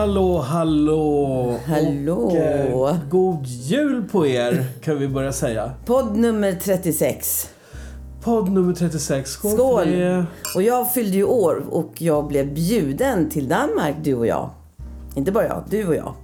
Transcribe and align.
Hallå, 0.00 0.38
hallå! 0.38 1.56
Hallå. 1.66 2.14
Och, 2.14 2.36
eh, 2.36 2.96
god 3.10 3.46
jul 3.46 4.04
på 4.12 4.26
er, 4.26 4.64
kan 4.82 4.98
vi 4.98 5.08
börja 5.08 5.32
säga. 5.32 5.72
Podd 5.84 6.16
nummer 6.16 6.52
36. 6.52 7.48
Podd 8.22 8.48
nummer 8.52 8.74
36. 8.74 9.30
Skål, 9.30 9.52
Skål! 9.52 10.24
Och 10.54 10.62
jag 10.62 10.92
fyllde 10.92 11.16
ju 11.16 11.24
år 11.24 11.64
och 11.70 12.02
jag 12.02 12.26
blev 12.26 12.54
bjuden 12.54 13.30
till 13.30 13.48
Danmark, 13.48 13.96
du 14.02 14.14
och 14.14 14.26
jag. 14.26 14.50
Inte 15.14 15.32
bara 15.32 15.46
jag, 15.46 15.64
du 15.70 15.86
och 15.86 15.94
jag. 15.94 16.14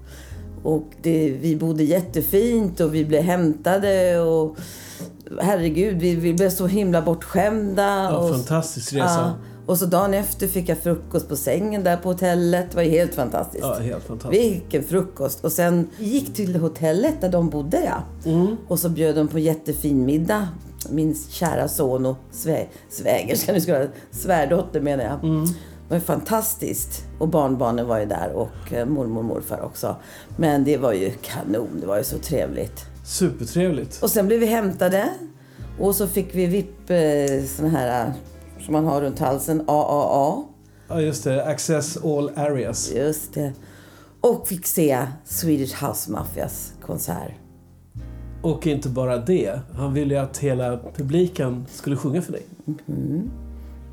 Och 0.63 0.87
det, 1.03 1.31
vi 1.41 1.57
bodde 1.57 1.85
jättefint 1.85 2.81
och 2.81 2.95
vi 2.95 3.05
blev 3.05 3.23
hämtade 3.23 4.21
och 4.21 4.57
herregud, 5.41 5.99
vi, 5.99 6.15
vi 6.15 6.35
blev 6.35 6.51
så 6.51 6.67
himla 6.67 7.03
bortskämda. 7.03 8.09
Ja, 8.11 8.17
och, 8.17 8.31
fantastisk 8.31 8.93
resa. 8.93 9.05
Ja, 9.05 9.33
och 9.67 9.79
så 9.79 9.87
dagen 9.87 10.15
efter 10.15 10.49
fick 10.49 10.69
jag 10.69 10.79
frukost 10.79 11.29
på 11.29 11.37
sängen 11.37 11.85
där 11.85 11.97
på 11.97 12.09
hotellet. 12.09 12.67
Det 12.71 12.77
var 12.77 12.83
helt 12.83 13.15
fantastiskt. 13.15 13.65
Ja, 13.65 13.79
helt 13.79 14.05
fantastiskt. 14.05 14.45
Vilken 14.45 14.85
frukost! 14.85 15.45
Och 15.45 15.53
sen 15.53 15.89
gick 15.99 16.35
till 16.35 16.57
hotellet 16.57 17.21
där 17.21 17.29
de 17.29 17.51
bodde 17.51 17.85
ja. 17.85 18.31
Mm. 18.31 18.57
Och 18.69 18.79
så 18.79 18.89
bjöd 18.89 19.17
de 19.17 19.29
på 19.29 19.39
jättefin 19.39 20.05
middag. 20.05 20.49
Min 20.91 21.17
kära 21.31 21.69
son 21.69 22.07
och 22.07 22.17
svä 22.31 22.67
svägerska, 22.89 23.53
nu 23.53 23.61
ska 23.61 23.73
jag 23.73 23.89
svärdotter 24.11 24.81
menar 24.81 25.05
jag. 25.05 25.25
Mm. 25.25 25.47
Det 25.89 25.95
var 25.95 26.01
fantastiskt. 26.01 27.05
Och 27.19 27.29
barnbarnen 27.29 27.87
var 27.87 27.99
ju 27.99 28.07
där 28.07 28.33
och 28.33 28.73
eh, 28.73 28.87
mormor 28.87 29.19
och 29.19 29.25
morfar 29.25 29.61
också. 29.61 29.97
Men 30.37 30.65
det 30.65 30.77
var 30.77 30.93
ju 30.93 31.11
kanon, 31.11 31.81
det 31.81 31.87
var 31.87 31.97
ju 31.99 32.05
så 32.05 32.19
trevligt. 32.19 32.85
Supertrevligt. 33.05 34.03
Och 34.03 34.11
sen 34.11 34.27
blev 34.27 34.41
vi 34.41 34.47
hämtade. 34.47 35.09
Och 35.79 35.95
så 35.95 36.07
fick 36.07 36.35
vi 36.35 36.47
VIP, 36.47 36.91
eh, 36.91 37.45
sån 37.57 37.71
här 37.71 38.13
som 38.67 38.73
man 38.73 38.85
har 38.85 39.01
runt 39.01 39.19
halsen, 39.19 39.61
AAA. 39.69 40.45
Ja, 40.89 41.01
just 41.01 41.25
det. 41.25 41.45
Access 41.45 41.97
all 42.05 42.31
areas. 42.37 42.93
Just 42.95 43.35
det. 43.35 43.53
Och 44.21 44.49
fick 44.49 44.67
se 44.67 45.07
Swedish 45.25 45.85
House 45.85 46.11
Mafias 46.11 46.73
konsert. 46.87 47.33
Och 48.43 48.67
inte 48.67 48.89
bara 48.89 49.17
det. 49.17 49.61
Han 49.75 49.95
ville 49.95 50.15
ju 50.15 50.21
att 50.21 50.39
hela 50.39 50.79
publiken 50.97 51.67
skulle 51.73 51.97
sjunga 51.97 52.23
för 52.23 52.33
dig. 52.33 52.43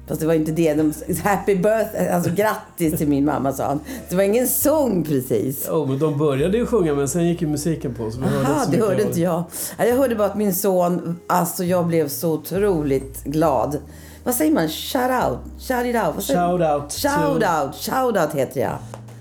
Fast 0.07 0.21
det 0.21 0.27
var 0.27 0.33
inte 0.33 0.51
det. 0.51 0.73
De, 0.73 0.93
happy 1.23 1.55
birthday, 1.55 2.07
alltså 2.09 2.31
grattis 2.35 2.97
till 2.97 3.07
min 3.07 3.25
mamma 3.25 3.53
sa 3.53 3.65
han. 3.65 3.79
Det 4.09 4.15
var 4.15 4.23
ingen 4.23 4.47
sång 4.47 5.03
precis. 5.03 5.65
Ja, 5.67 5.85
men 5.85 5.99
de 5.99 6.17
började 6.17 6.57
ju 6.57 6.65
sjunga 6.65 6.93
men 6.93 7.07
sen 7.07 7.27
gick 7.27 7.41
ju 7.41 7.47
musiken 7.47 7.93
på 7.93 8.11
så 8.11 8.19
vi 8.19 8.25
hörde 8.25 8.39
inte 8.39 8.51
Aha, 8.51 8.65
så 8.65 8.71
det 8.71 8.77
hörde 8.77 9.03
inte 9.03 9.21
jag. 9.21 9.43
Ja, 9.77 9.85
Jag 9.85 9.97
hörde 9.97 10.15
bara 10.15 10.27
att 10.27 10.37
min 10.37 10.53
son, 10.55 11.19
alltså 11.27 11.63
jag 11.63 11.87
blev 11.87 12.07
så 12.07 12.33
otroligt 12.33 13.23
glad. 13.23 13.77
Vad 14.23 14.35
säger 14.35 14.51
man? 14.51 14.67
Shout 14.69 15.11
out? 15.11 15.39
Shout 15.59 15.85
it 15.85 15.95
out? 15.95 16.15
Vad 16.15 16.23
säger 16.23 16.39
man? 16.41 16.59
Shout 16.59 16.81
out 16.81 16.89
to- 16.89 17.09
Shout 17.09 17.43
out! 17.43 17.75
Shout 17.75 18.17
out 18.17 18.33
heter 18.35 18.61
jag. 18.61 18.77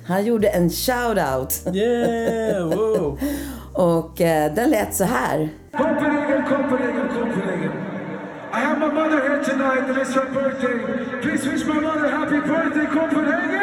Han 0.06 0.24
gjorde 0.24 0.48
en 0.48 0.70
shout 0.70 1.18
out. 1.18 1.74
Yeah! 1.76 2.64
Wow! 2.68 3.18
Och 3.74 4.20
eh, 4.20 4.54
den 4.54 4.70
lät 4.70 4.94
så 4.94 5.04
här. 5.04 5.48
Copenhagen, 5.72 6.42
Copenhagen, 6.48 7.08
Copenhagen. 7.08 7.72
I 8.54 8.58
have 8.64 8.78
my 8.78 8.86
mother 8.94 9.20
here 9.28 9.44
tonight 9.44 9.88
and 9.88 9.98
it's 9.98 10.14
her 10.14 10.30
birthday. 10.34 11.20
Please 11.22 11.50
wish 11.50 11.66
my 11.66 11.74
mother 11.74 12.08
happy 12.10 12.36
birthday, 12.40 12.86
Copenhagen! 12.86 13.62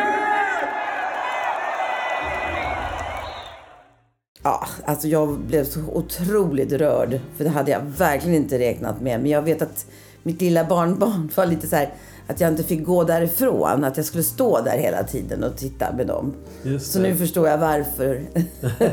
Ja, 4.44 4.67
alltså 4.86 5.08
jag 5.08 5.40
blev 5.40 5.64
så 5.64 5.80
otroligt 5.94 6.72
rörd. 6.72 7.20
För 7.38 7.44
det 7.44 7.50
hade 7.50 7.72
jag 7.72 7.82
verkligen 7.82 8.36
inte 8.36 8.60
räknat 8.60 9.02
med. 9.02 9.20
Men 9.22 9.32
jag 9.32 9.42
vet 9.42 9.61
att 9.61 9.86
mitt 10.23 10.41
lilla 10.41 10.63
barnbarn 10.63 11.30
var 11.35 11.45
lite 11.45 11.67
så 11.67 11.75
här 11.75 11.93
att 12.27 12.41
jag 12.41 12.52
inte 12.52 12.63
fick 12.63 12.85
gå 12.85 13.03
därifrån. 13.03 13.83
Att 13.83 13.97
jag 13.97 14.05
skulle 14.05 14.23
stå 14.23 14.61
där 14.61 14.77
hela 14.77 15.03
tiden 15.03 15.43
och 15.43 15.57
titta 15.57 15.93
med 15.93 16.07
dem. 16.07 16.33
Så 16.80 16.99
nu 16.99 17.15
förstår 17.15 17.47
jag 17.47 17.57
varför. 17.57 18.21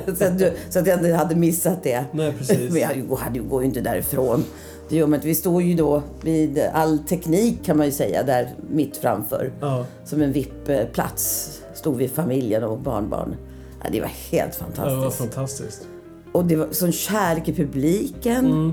så, 0.18 0.24
att 0.24 0.38
du, 0.38 0.52
så 0.70 0.78
att 0.78 0.86
jag 0.86 0.98
inte 0.98 1.12
hade 1.12 1.34
missat 1.34 1.82
det. 1.82 2.04
Nej, 2.12 2.32
precis. 2.38 2.72
Men 2.72 2.82
jag 2.82 2.96
jag 3.34 3.48
går 3.48 3.62
ju 3.62 3.68
inte 3.68 3.80
därifrån. 3.80 4.44
Det 4.88 4.96
gör 4.96 5.06
man. 5.06 5.20
Vi 5.22 5.34
står 5.34 5.62
ju 5.62 5.74
då 5.74 6.02
vid 6.20 6.58
all 6.72 6.98
teknik 6.98 7.64
kan 7.64 7.76
man 7.76 7.86
ju 7.86 7.92
säga 7.92 8.22
där 8.22 8.54
mitt 8.70 8.96
framför. 8.96 9.52
Ja. 9.60 9.86
Som 10.04 10.22
en 10.22 10.32
VIP-plats 10.32 11.50
stod 11.74 11.96
vi 11.96 12.08
familjen 12.08 12.64
och 12.64 12.78
barnbarn. 12.78 13.36
Ja, 13.82 13.88
det 13.92 14.00
var 14.00 14.10
helt 14.30 14.60
Ja, 14.60 14.84
det 14.84 14.96
var 14.96 15.02
fantastiskt. 15.02 15.34
fantastiskt. 15.34 15.86
Och 16.32 16.44
det 16.44 16.56
var 16.56 16.68
sån 16.70 16.92
kärlek 16.92 17.48
i 17.48 17.54
publiken. 17.54 18.46
Mm. 18.46 18.72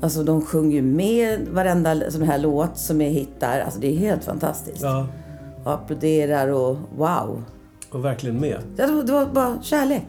Alltså 0.00 0.22
de 0.22 0.42
sjunger 0.42 0.76
ju 0.76 0.82
med 0.82 1.48
varenda 1.48 2.10
sån 2.10 2.22
här 2.22 2.38
låt 2.38 2.78
som 2.78 3.00
är 3.00 3.10
hittar. 3.10 3.60
Alltså 3.60 3.80
det 3.80 3.86
är 3.86 3.96
helt 3.96 4.24
fantastiskt. 4.24 4.82
Ja, 4.82 5.06
Och 5.64 5.72
applåderar 5.72 6.48
och 6.48 6.76
wow. 6.96 7.42
och 7.90 8.04
verkligen 8.04 8.40
med. 8.40 8.58
Det 8.76 8.86
var, 8.86 9.02
det 9.02 9.12
var 9.12 9.26
bara 9.26 9.62
kärlek. 9.62 10.06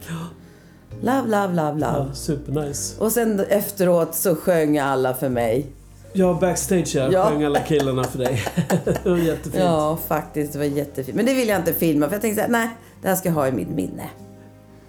Love, 1.02 1.22
love, 1.22 1.48
love, 1.48 1.74
love. 1.74 1.98
Ja, 1.98 2.14
supernice. 2.14 3.04
Och 3.04 3.12
sen 3.12 3.40
efteråt 3.40 4.16
så 4.16 4.36
sjöng 4.36 4.78
alla 4.78 5.14
för 5.14 5.30
mig. 5.30 5.66
Ja, 6.14 6.38
backstage 6.42 6.96
ja. 6.96 7.10
Ja. 7.12 7.30
Sjöng 7.30 7.44
alla 7.44 7.60
killarna 7.60 8.04
för 8.04 8.20
dig. 8.20 8.44
det 9.04 9.10
var 9.10 9.18
jättefint. 9.18 9.56
Ja, 9.64 9.98
faktiskt. 10.08 10.54
Det 10.54 10.60
var 10.60 10.66
jättefint. 10.66 11.16
Men 11.16 11.26
det 11.26 11.34
vill 11.34 11.48
jag 11.48 11.60
inte 11.60 11.74
filma 11.74 12.06
för 12.06 12.14
jag 12.14 12.22
tänkte 12.22 12.42
så 12.42 12.46
här, 12.46 12.52
nej, 12.52 12.70
det 13.02 13.08
här 13.08 13.16
ska 13.16 13.30
jag 13.30 13.36
ha 13.36 13.48
i 13.48 13.52
mitt 13.52 13.70
minne. 13.70 14.10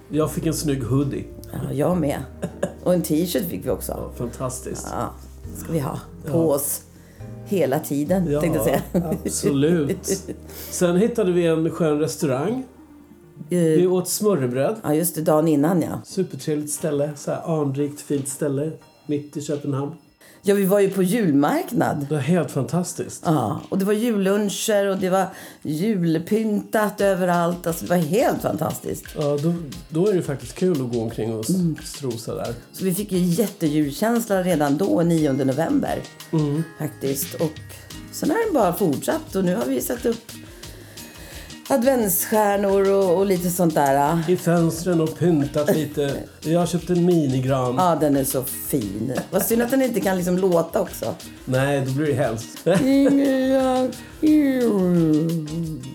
Jag 0.08 0.30
fick 0.30 0.46
en 0.46 0.54
snygg 0.54 0.82
hoodie. 0.84 1.24
Ja, 1.52 1.72
jag 1.72 1.96
med. 1.96 2.22
Och 2.84 2.94
en 2.94 3.02
t-shirt 3.02 3.48
fick 3.48 3.66
vi 3.66 3.70
också. 3.70 3.92
Ja, 3.92 4.10
fantastiskt. 4.16 4.88
Ja, 4.90 5.10
ska 5.56 5.72
vi 5.72 5.78
ha 5.80 5.98
på 6.26 6.50
oss 6.50 6.82
hela 7.46 7.78
tiden, 7.78 8.30
Ja, 8.30 8.40
tänkte 8.40 8.58
jag 8.58 8.64
säga. 8.66 8.82
absolut. 9.24 10.22
Sen 10.70 10.96
hittade 10.96 11.32
vi 11.32 11.46
en 11.46 11.70
skön 11.70 11.98
restaurang. 12.00 12.64
Vi 13.48 13.84
Eh, 13.84 13.92
åt 13.92 14.08
smörrebröd. 14.08 14.76
Ja, 14.82 14.94
just 14.94 15.14
det. 15.14 15.20
Dagen 15.22 15.48
innan, 15.48 15.82
ja. 15.82 16.00
Supertrevligt 16.04 16.72
ställe. 16.72 17.10
Så 17.16 17.30
här 17.30 17.60
anrikt, 17.60 18.00
fint 18.00 18.28
ställe. 18.28 18.70
Mitt 19.06 19.36
i 19.36 19.42
Köpenhamn. 19.42 19.92
Ja, 20.42 20.54
vi 20.54 20.64
var 20.64 20.80
ju 20.80 20.90
på 20.90 21.02
julmarknad. 21.02 22.06
Det 22.08 22.14
var 22.14 22.22
helt 22.22 22.50
fantastiskt. 22.50 23.22
Ja, 23.26 23.60
och 23.68 23.78
det 23.78 23.84
var 23.84 23.92
julluncher 23.92 24.86
och 24.86 24.98
det 24.98 25.10
var 25.10 25.26
julpyntat 25.62 27.00
överallt. 27.00 27.66
Alltså, 27.66 27.84
det 27.84 27.90
var 27.90 27.96
helt 27.96 28.42
fantastiskt. 28.42 29.04
Ja, 29.16 29.38
då, 29.42 29.54
då 29.88 30.06
är 30.08 30.14
det 30.14 30.22
faktiskt 30.22 30.54
kul 30.54 30.82
att 30.86 30.92
gå 30.92 31.02
omkring 31.02 31.34
och 31.34 31.50
Mm. 31.50 31.76
strosa 31.84 32.34
där. 32.34 32.54
Så 32.72 32.84
vi 32.84 32.94
fick 32.94 33.12
ju 33.12 33.18
jättejulkänsla 33.18 34.42
redan 34.42 34.76
då, 34.76 35.02
9 35.02 35.32
november. 35.32 35.98
Mm. 36.32 36.62
Faktiskt. 36.78 37.34
Och 37.34 37.52
sen 38.12 38.30
har 38.30 38.44
den 38.46 38.54
bara 38.54 38.72
fortsatt 38.72 39.36
och 39.36 39.44
nu 39.44 39.54
har 39.56 39.64
vi 39.66 39.80
satt 39.80 40.06
upp 40.06 40.30
adventsstjärnor 41.70 42.90
och, 42.90 43.18
och 43.18 43.26
lite 43.26 43.50
sånt 43.50 43.74
där. 43.74 44.22
I 44.28 44.36
fönstren 44.36 45.00
och 45.00 45.18
pyntat 45.18 45.76
lite. 45.76 46.14
Jag 46.40 46.68
köpte 46.68 46.92
en 46.92 47.06
minigran. 47.06 47.74
Ja, 47.78 47.96
den 48.00 48.16
är 48.16 48.24
så 48.24 48.44
fin. 48.44 49.12
Vad 49.30 49.42
synd 49.42 49.62
att 49.62 49.70
den 49.70 49.82
inte 49.82 50.00
kan 50.00 50.16
liksom 50.16 50.38
låta 50.38 50.80
också. 50.80 51.14
Nej, 51.44 51.82
då 51.86 51.92
blir 51.92 52.06
det 52.06 52.12
hemskt. 52.12 52.58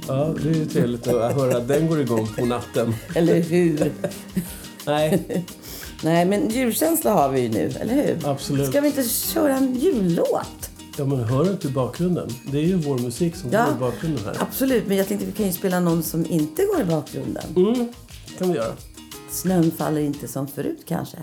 Ja, 0.08 0.34
det 0.44 0.50
är 0.50 0.54
ju 0.54 0.66
trevligt 0.66 1.08
att 1.08 1.36
höra 1.36 1.58
att 1.58 1.68
den 1.68 1.88
går 1.88 2.02
igång 2.02 2.28
på 2.38 2.46
natten. 2.46 2.96
Eller 3.16 3.40
hur? 3.42 3.92
Nej, 4.86 5.46
Nej, 6.04 6.26
men 6.26 6.50
julkänsla 6.50 7.12
har 7.12 7.30
vi 7.30 7.42
ju 7.42 7.50
nu, 7.50 7.72
eller 7.80 7.94
hur? 7.94 8.30
Absolut. 8.30 8.70
Ska 8.70 8.82
vi 8.82 8.88
inte 8.88 9.04
köra 9.04 9.56
en 9.56 9.76
jullåt? 9.76 10.70
Ja, 10.98 11.06
men 11.06 11.20
hör 11.24 11.44
du 11.46 11.52
inte 11.52 11.68
i 11.68 11.72
bakgrunden? 11.72 12.30
Det 12.52 12.58
är 12.58 12.62
ju 12.64 12.76
vår 12.76 12.98
musik 13.00 13.36
som 13.36 13.50
Ja. 13.52 13.66
går 13.66 13.76
i 13.76 13.80
bakgrunden 13.80 14.26
här. 14.26 14.36
Absolut, 14.40 14.88
men 14.88 14.98
jag 14.98 15.08
tänkte 15.08 15.26
vi 15.26 15.32
kan 15.32 15.46
ju 15.46 15.52
spela 15.52 15.80
någon 15.80 16.04
som 16.04 16.26
inte 16.26 16.66
går 16.66 16.82
i 16.82 16.86
bakgrunden. 16.86 17.44
Mm, 17.56 17.88
kan 18.38 18.50
vi 18.50 18.56
göra. 18.56 18.74
Snön 19.30 19.72
faller 19.72 20.02
inte 20.02 20.28
som 20.28 20.48
förut 20.48 20.82
kanske. 20.88 21.18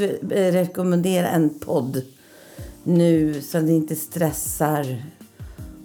Måste 0.00 0.36
eh, 0.36 0.52
rekommendera 0.52 1.28
en 1.28 1.58
podd 1.58 2.02
nu 2.84 3.42
så 3.42 3.58
att 3.58 3.64
ni 3.64 3.72
inte 3.72 3.96
stressar. 3.96 5.04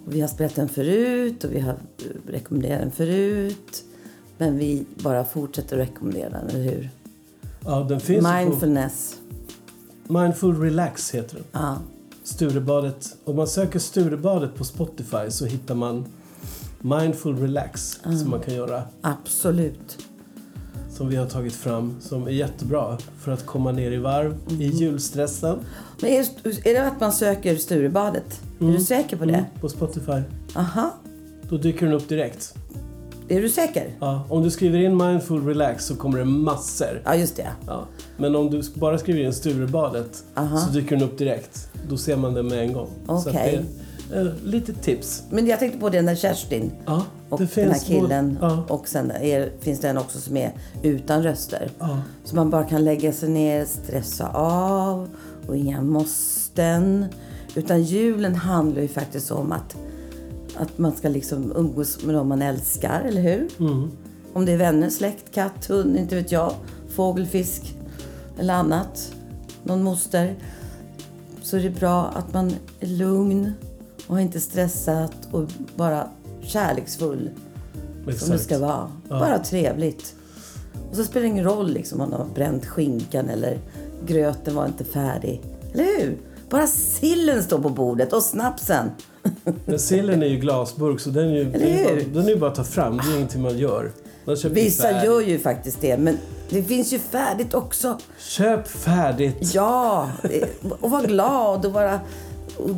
Och 0.06 0.14
vi 0.14 0.20
har 0.20 0.28
spelat 0.28 0.54
den 0.54 0.68
förut 0.68 1.44
och 1.44 1.52
vi 1.52 1.60
har 1.60 1.72
eh, 1.72 2.30
rekommenderat 2.30 2.80
den 2.80 2.90
förut. 2.90 3.84
Men 4.38 4.58
vi 4.58 4.84
bara 4.94 5.24
fortsätter 5.24 5.78
att 5.78 5.88
rekommendera 5.88 6.30
den, 6.30 6.48
eller 6.48 6.62
hur? 6.62 6.90
Ja, 7.64 7.86
den 7.88 8.00
finns 8.00 8.26
Mindfulness. 8.26 9.16
på 10.06 10.12
Mindful 10.12 10.60
Relax 10.60 11.14
heter 11.14 11.34
den. 11.34 11.44
Ja. 11.52 11.78
Sturebadet. 12.22 13.16
Om 13.24 13.36
man 13.36 13.46
söker 13.46 13.78
Sturebadet 13.78 14.54
på 14.54 14.64
Spotify 14.64 15.30
så 15.30 15.46
hittar 15.46 15.74
man 15.74 16.04
Mindful 16.80 17.38
Relax 17.38 18.00
som 18.02 18.30
man 18.30 18.40
kan 18.40 18.54
göra. 18.54 18.82
Absolut. 19.00 19.98
Som 21.00 21.08
vi 21.08 21.16
har 21.16 21.26
tagit 21.26 21.52
fram. 21.52 21.96
Som 22.00 22.26
är 22.26 22.30
jättebra 22.30 22.98
för 23.18 23.32
att 23.32 23.46
komma 23.46 23.72
ner 23.72 23.90
i 23.90 23.96
varv 23.96 24.36
i 24.60 24.66
julstressen. 24.66 25.58
Men 26.00 26.10
är, 26.10 26.26
är 26.68 26.74
det 26.74 26.86
att 26.86 27.00
man 27.00 27.12
söker 27.12 27.56
Sturebadet? 27.56 28.40
Är 28.60 28.66
du 28.66 28.80
säker 28.80 29.16
på 29.16 29.24
det? 29.24 29.34
Mm, 29.34 29.44
på 29.60 29.68
Spotify. 29.68 30.22
Aha. 30.54 30.94
Då 31.48 31.56
dyker 31.56 31.86
den 31.86 31.94
upp 31.94 32.08
direkt. 32.08 32.54
Är 33.28 33.42
du 33.42 33.48
säker? 33.48 33.96
Ja, 34.00 34.26
om 34.28 34.42
du 34.42 34.50
skriver 34.50 34.78
in 34.78 34.96
Mindful 34.96 35.46
Relax 35.46 35.84
så 35.84 35.96
kommer 35.96 36.18
det 36.18 36.24
massor. 36.24 37.02
Ja, 37.04 37.14
just 37.14 37.36
det. 37.36 37.48
Ja. 37.66 37.84
Men 38.16 38.36
om 38.36 38.50
du 38.50 38.62
bara 38.74 38.98
skriver 38.98 39.20
in 39.20 39.32
Sturebadet 39.32 40.24
Aha. 40.34 40.58
så 40.58 40.70
dyker 40.70 40.96
den 40.96 41.04
upp 41.04 41.18
direkt. 41.18 41.70
Då 41.88 41.96
ser 41.96 42.16
man 42.16 42.34
den 42.34 42.48
med 42.48 42.58
en 42.58 42.72
gång. 42.72 42.88
Så 43.06 43.30
Okej. 43.30 43.64
det 44.10 44.16
är, 44.16 44.26
eh, 44.26 44.32
lite 44.44 44.72
tips. 44.72 45.22
Men 45.30 45.46
jag 45.46 45.58
tänkte 45.58 45.78
på 45.78 45.88
den 45.88 46.06
där 46.06 46.14
Kerstin 46.14 46.72
Ja, 46.86 47.04
och 47.30 47.40
det 47.40 47.54
den 47.54 47.70
här 47.70 47.78
killen. 47.80 48.38
Ja, 48.40 48.64
Och 48.68 48.88
sen 48.88 49.10
är, 49.10 49.52
finns 49.60 49.80
det 49.80 49.88
en 49.88 49.98
också 49.98 50.18
som 50.18 50.36
är 50.36 50.52
utan 50.82 51.22
röster. 51.22 51.70
ja. 51.78 52.02
Så 52.24 52.36
man 52.36 52.50
bara 52.50 52.64
kan 52.64 52.84
lägga 52.84 53.12
sig 53.12 53.28
ner, 53.28 53.64
stressa 53.64 54.28
av 54.34 55.08
och 55.46 55.56
inga 55.56 55.82
måsten. 55.82 57.06
Utan 57.54 57.82
julen 57.82 58.34
handlar 58.34 58.82
ju 58.82 58.88
faktiskt 58.88 59.30
om 59.30 59.52
att, 59.52 59.76
att 60.56 60.78
man 60.78 60.92
ska 60.92 61.08
liksom 61.08 61.52
umgås 61.56 62.04
med 62.04 62.14
dem 62.14 62.28
man 62.28 62.42
älskar, 62.42 63.00
eller 63.00 63.22
hur? 63.22 63.48
Mm. 63.60 63.90
Om 64.32 64.46
det 64.46 64.52
är 64.52 64.56
vänner, 64.56 64.90
släkt, 64.90 65.34
katt, 65.34 65.66
hund, 65.66 65.96
inte 65.96 66.14
vet 66.16 66.32
jag. 66.32 66.52
Fågel, 66.88 67.26
fisk 67.26 67.74
eller 68.38 68.54
annat. 68.54 69.12
Någon 69.62 69.82
moster. 69.82 70.34
Så 71.42 71.56
är 71.56 71.62
det 71.62 71.70
bra 71.70 72.04
att 72.06 72.34
man 72.34 72.52
är 72.80 72.86
lugn 72.86 73.52
och 74.06 74.20
inte 74.20 74.40
stressat 74.40 75.12
och 75.30 75.48
bara 75.76 76.08
kärleksfull. 76.42 77.30
Som 77.94 78.04
det 78.06 78.12
Exakt. 78.12 78.42
ska 78.42 78.58
vara. 78.58 78.90
Ja. 79.08 79.18
Bara 79.18 79.38
trevligt. 79.38 80.14
Och 80.90 80.96
så 80.96 81.04
spelar 81.04 81.22
det 81.22 81.28
ingen 81.28 81.44
roll 81.44 81.70
liksom, 81.72 82.00
om 82.00 82.10
de 82.10 82.16
har 82.16 82.28
bränt 82.34 82.66
skinkan 82.66 83.28
eller 83.28 83.58
gröten 84.06 84.54
var 84.54 84.66
inte 84.66 84.84
färdig. 84.84 85.42
Eller 85.74 85.84
hur? 85.84 86.18
Bara 86.50 86.66
sillen 86.66 87.42
står 87.42 87.58
på 87.58 87.68
bordet 87.68 88.12
och 88.12 88.22
snapsen. 88.22 88.90
Men 89.64 89.78
sillen 89.78 90.22
är 90.22 90.26
ju 90.26 90.36
glasburk 90.36 91.00
så 91.00 91.10
den 91.10 91.28
är 91.28 91.34
ju, 91.34 91.44
den 92.04 92.24
är 92.24 92.28
ju 92.28 92.36
bara, 92.36 92.50
att 92.50 92.56
ta 92.56 92.64
fram. 92.64 92.96
Det 92.96 93.12
är 93.12 93.16
ingenting 93.16 93.42
man 93.42 93.58
gör. 93.58 93.92
Man 94.24 94.36
Vissa 94.50 94.82
färdigt. 94.82 95.04
gör 95.04 95.20
ju 95.20 95.38
faktiskt 95.38 95.80
det, 95.80 95.98
men 95.98 96.18
det 96.50 96.62
finns 96.62 96.92
ju 96.92 96.98
färdigt 96.98 97.54
också. 97.54 97.98
Köp 98.18 98.68
färdigt. 98.68 99.54
Ja, 99.54 100.10
och 100.80 100.90
vara 100.90 101.02
glad 101.02 101.66
och 101.66 101.72
bara... 101.72 102.00
och 102.56 102.70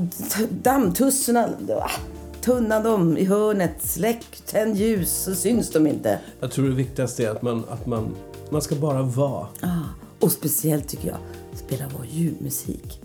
Dammtussorna, 0.62 1.48
ah, 2.42 2.44
tunna 2.44 2.80
dem 2.80 3.16
i 3.16 3.24
hörnet, 3.24 3.82
släck, 3.82 4.42
tänd 4.46 4.76
ljus 4.76 5.10
så 5.10 5.34
syns 5.34 5.70
de 5.70 5.86
inte. 5.86 6.18
Jag 6.40 6.50
tror 6.50 6.68
det 6.68 6.74
viktigaste 6.74 7.24
är 7.24 7.30
att 7.30 7.42
man, 7.42 7.64
att 7.70 7.86
man, 7.86 8.14
man 8.50 8.62
ska 8.62 8.74
bara 8.74 9.02
vara. 9.02 9.46
Ah, 9.60 9.68
och 10.20 10.32
speciellt 10.32 10.88
tycker 10.88 11.08
jag, 11.08 11.18
spela 11.54 11.84
vår 11.96 12.06
julmusik. 12.06 13.00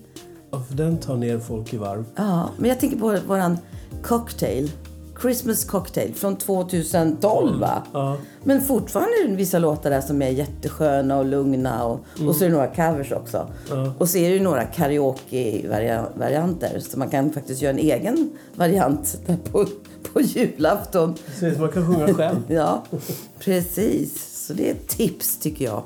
Ja, 0.52 0.64
För 0.64 0.76
den 0.76 0.98
tar 0.98 1.16
ner 1.16 1.40
folk 1.40 1.74
i 1.74 1.78
varv. 1.78 2.06
Ja, 2.16 2.50
men 2.58 2.70
jag 2.70 2.80
tänker 2.80 2.98
på 2.98 3.18
våran 3.28 3.58
cocktail. 4.04 4.72
Christmas 5.22 5.66
cocktail 5.66 6.14
från 6.16 6.36
2012 6.36 7.60
va? 7.60 7.84
Ja. 7.94 8.18
Men 8.44 8.62
fortfarande 8.62 9.12
är 9.24 9.28
det 9.28 9.36
vissa 9.36 9.60
låtar 9.60 9.90
där 9.90 10.02
som 10.02 10.22
är 10.22 10.30
jättesköna 10.30 11.18
och 11.18 11.26
lugna 11.26 11.86
och, 11.86 12.00
och 12.28 12.36
så 12.36 12.46
är 12.46 12.50
det 12.50 12.56
några 12.56 12.68
covers 12.68 13.12
också. 13.12 13.48
Ja. 13.70 13.94
Och 13.98 14.10
så 14.10 14.18
är 14.18 14.34
det 14.34 14.40
några 14.40 14.64
karaoke-varianter 14.64 16.80
så 16.80 17.00
man 17.00 17.10
kan 17.10 17.34
faktiskt 17.34 17.62
göra 17.62 17.74
en 17.74 17.80
egen 17.80 18.30
variant 18.56 19.20
där 19.26 19.38
på, 19.52 19.66
på 20.14 20.22
julafton. 20.22 21.16
Precis, 21.26 21.60
man 21.60 21.70
kan 21.70 21.88
sjunga 21.88 22.14
själv. 22.14 22.38
Ja, 22.48 22.84
precis. 23.40 24.34
Så 24.48 24.54
det 24.54 24.70
är 24.70 24.72
ett 24.72 24.88
tips 24.88 25.40
tycker 25.40 25.66
jag. 25.66 25.84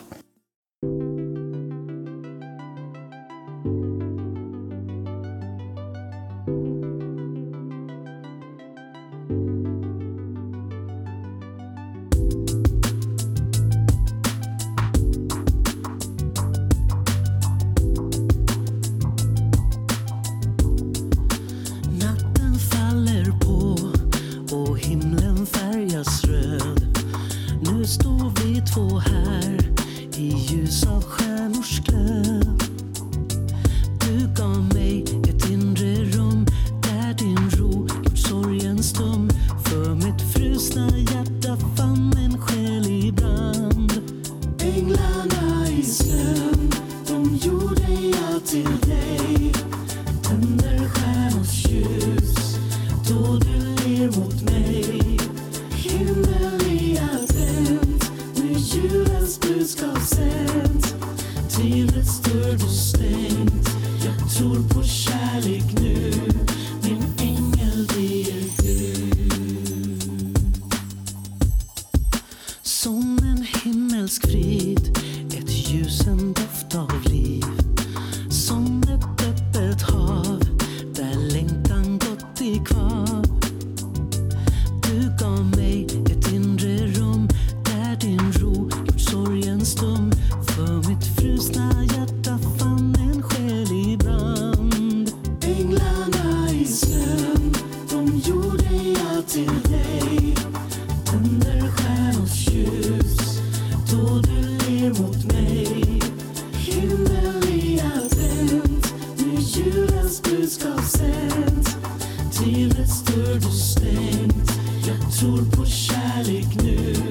Kärlek 116.75 117.10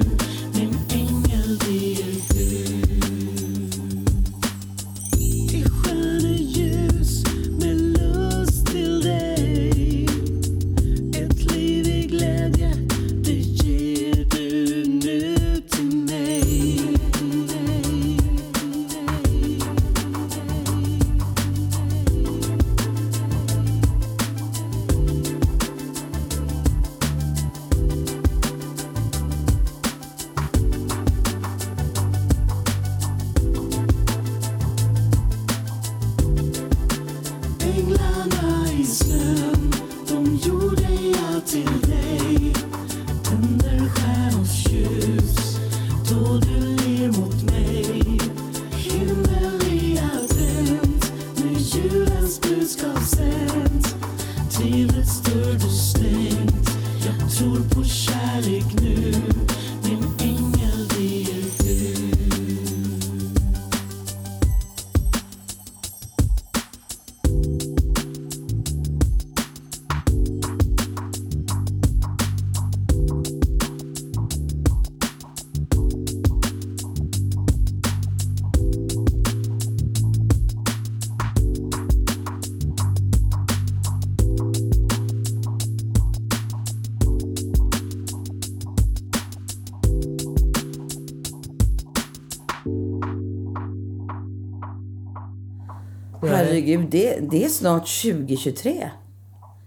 Herregud, 96.71 96.91
det, 96.91 97.21
det 97.31 97.45
är 97.45 97.49
snart 97.49 98.03
2023. 98.03 98.91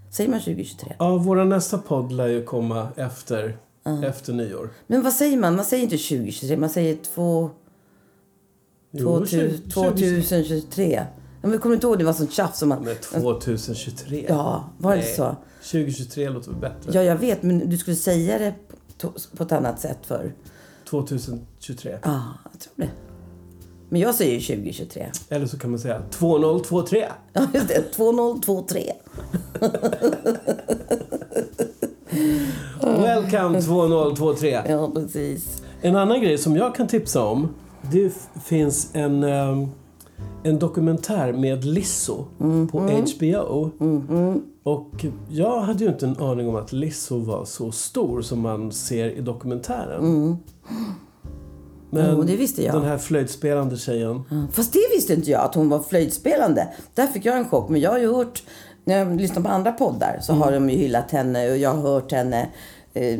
Säger 0.10 0.29
man 0.29 0.39
2023? 0.39 0.95
Ja, 1.00 1.17
våra 1.17 1.43
nästa 1.43 1.77
podd 1.77 2.12
lär 2.12 2.27
ju 2.27 2.43
komma 2.43 2.88
efter, 2.95 3.57
efter 4.03 4.33
nyår. 4.33 4.69
Men 4.88 5.01
vad 5.01 5.13
säger 5.13 5.38
man? 5.38 5.55
Man 5.55 5.65
säger 5.65 5.83
inte 5.83 5.98
2023, 5.98 6.57
man 6.57 6.69
säger 6.69 6.95
två, 6.95 7.50
Jo, 8.91 9.17
2000, 9.17 9.39
20- 9.39 9.72
2023. 9.72 11.05
Ja, 11.41 11.50
men 11.50 11.60
kommer 11.60 11.75
inte 11.75 11.88
ihåg 11.88 12.00
det 12.00 12.05
var 12.05 12.13
sånt 12.13 12.31
tjafs 12.31 12.62
om 12.62 12.69
man... 12.69 12.83
Men 12.83 13.22
2023? 13.22 14.25
Ja, 14.29 14.69
var 14.77 14.95
det 14.95 15.01
Nej, 15.01 15.15
så? 15.15 15.36
2023 15.62 16.29
låter 16.29 16.51
väl 16.51 16.60
bättre? 16.60 16.91
Ja, 16.93 17.03
jag 17.03 17.15
vet, 17.15 17.43
men 17.43 17.69
du 17.69 17.77
skulle 17.77 17.95
säga 17.95 18.39
det 18.39 18.53
på, 18.98 19.13
på 19.38 19.43
ett 19.43 19.51
annat 19.51 19.79
sätt 19.79 20.00
för. 20.05 20.33
2023. 20.89 21.98
Ja, 22.03 22.24
jag 22.51 22.60
tror 22.60 22.74
det. 22.75 22.89
Men 23.94 24.02
jag 24.02 24.16
säger 24.16 24.40
2023. 24.40 25.06
Eller 25.30 25.46
så 25.46 25.60
kan 25.60 25.70
man 25.70 25.80
säga 25.80 26.02
2023. 26.12 27.06
Ja, 27.34 27.48
just 27.54 27.68
det. 27.68 27.82
2023. 27.82 28.94
Welcome 32.82 33.62
2023. 33.62 34.62
Ja, 34.68 34.92
precis. 34.94 35.62
En 35.82 35.96
annan 35.96 36.22
grej 36.22 36.38
som 36.38 36.56
jag 36.56 36.76
kan 36.76 36.88
tipsa 36.88 37.24
om. 37.24 37.50
Det 37.92 38.14
finns 38.46 38.90
en, 38.94 39.24
ehm, 39.24 39.68
en 40.44 40.60
dokumentär 40.60 41.34
med 41.34 41.66
Lizzo 41.66 42.26
på 42.72 42.80
HBO. 42.80 43.72
Och 44.64 45.06
jag 45.30 45.60
hade 45.62 45.84
ju 45.84 45.90
inte 45.90 46.06
en 46.06 46.18
aning 46.18 46.48
om 46.48 46.56
att 46.56 46.74
Lizzo 46.74 47.20
var 47.20 47.46
så 47.46 47.72
stor 47.72 48.22
som 48.22 48.40
man 48.40 48.72
ser 48.72 49.10
i 49.10 49.22
dokumentären. 49.22 50.38
Men 51.94 52.16
Jo, 52.16 52.24
det 52.24 52.36
visste 52.36 52.64
jag. 52.64 52.76
den 52.76 52.84
här 52.86 52.98
flöjtspelande 52.98 53.78
tjejen. 53.78 54.24
Fast 54.52 54.74
det 54.74 54.80
visste 54.96 55.14
inte 55.14 55.32
jag, 55.32 55.42
att 55.42 55.56
hon 55.56 55.70
var 55.70 55.80
flöjtspelande. 55.80 56.68
Där 56.96 57.08
fick 57.08 57.26
jag 57.26 57.38
en 57.38 57.50
chock. 57.50 57.70
Men 57.70 57.82
jag 57.82 57.92
har 57.92 58.00
ju 58.00 58.14
hört, 58.14 58.44
när 58.86 58.98
jag 58.98 59.22
lyssnar 59.22 59.44
på 59.44 59.50
andra 59.50 59.72
poddar 59.72 60.20
så 60.22 60.34
har 60.34 60.52
de 60.52 60.70
ju 60.70 60.76
hyllat 60.78 61.12
henne 61.12 61.52
och 61.52 61.58
jag 61.58 61.74
har 61.74 61.82
hört 61.82 62.12
henne. 62.12 62.50
Eh, 62.94 63.20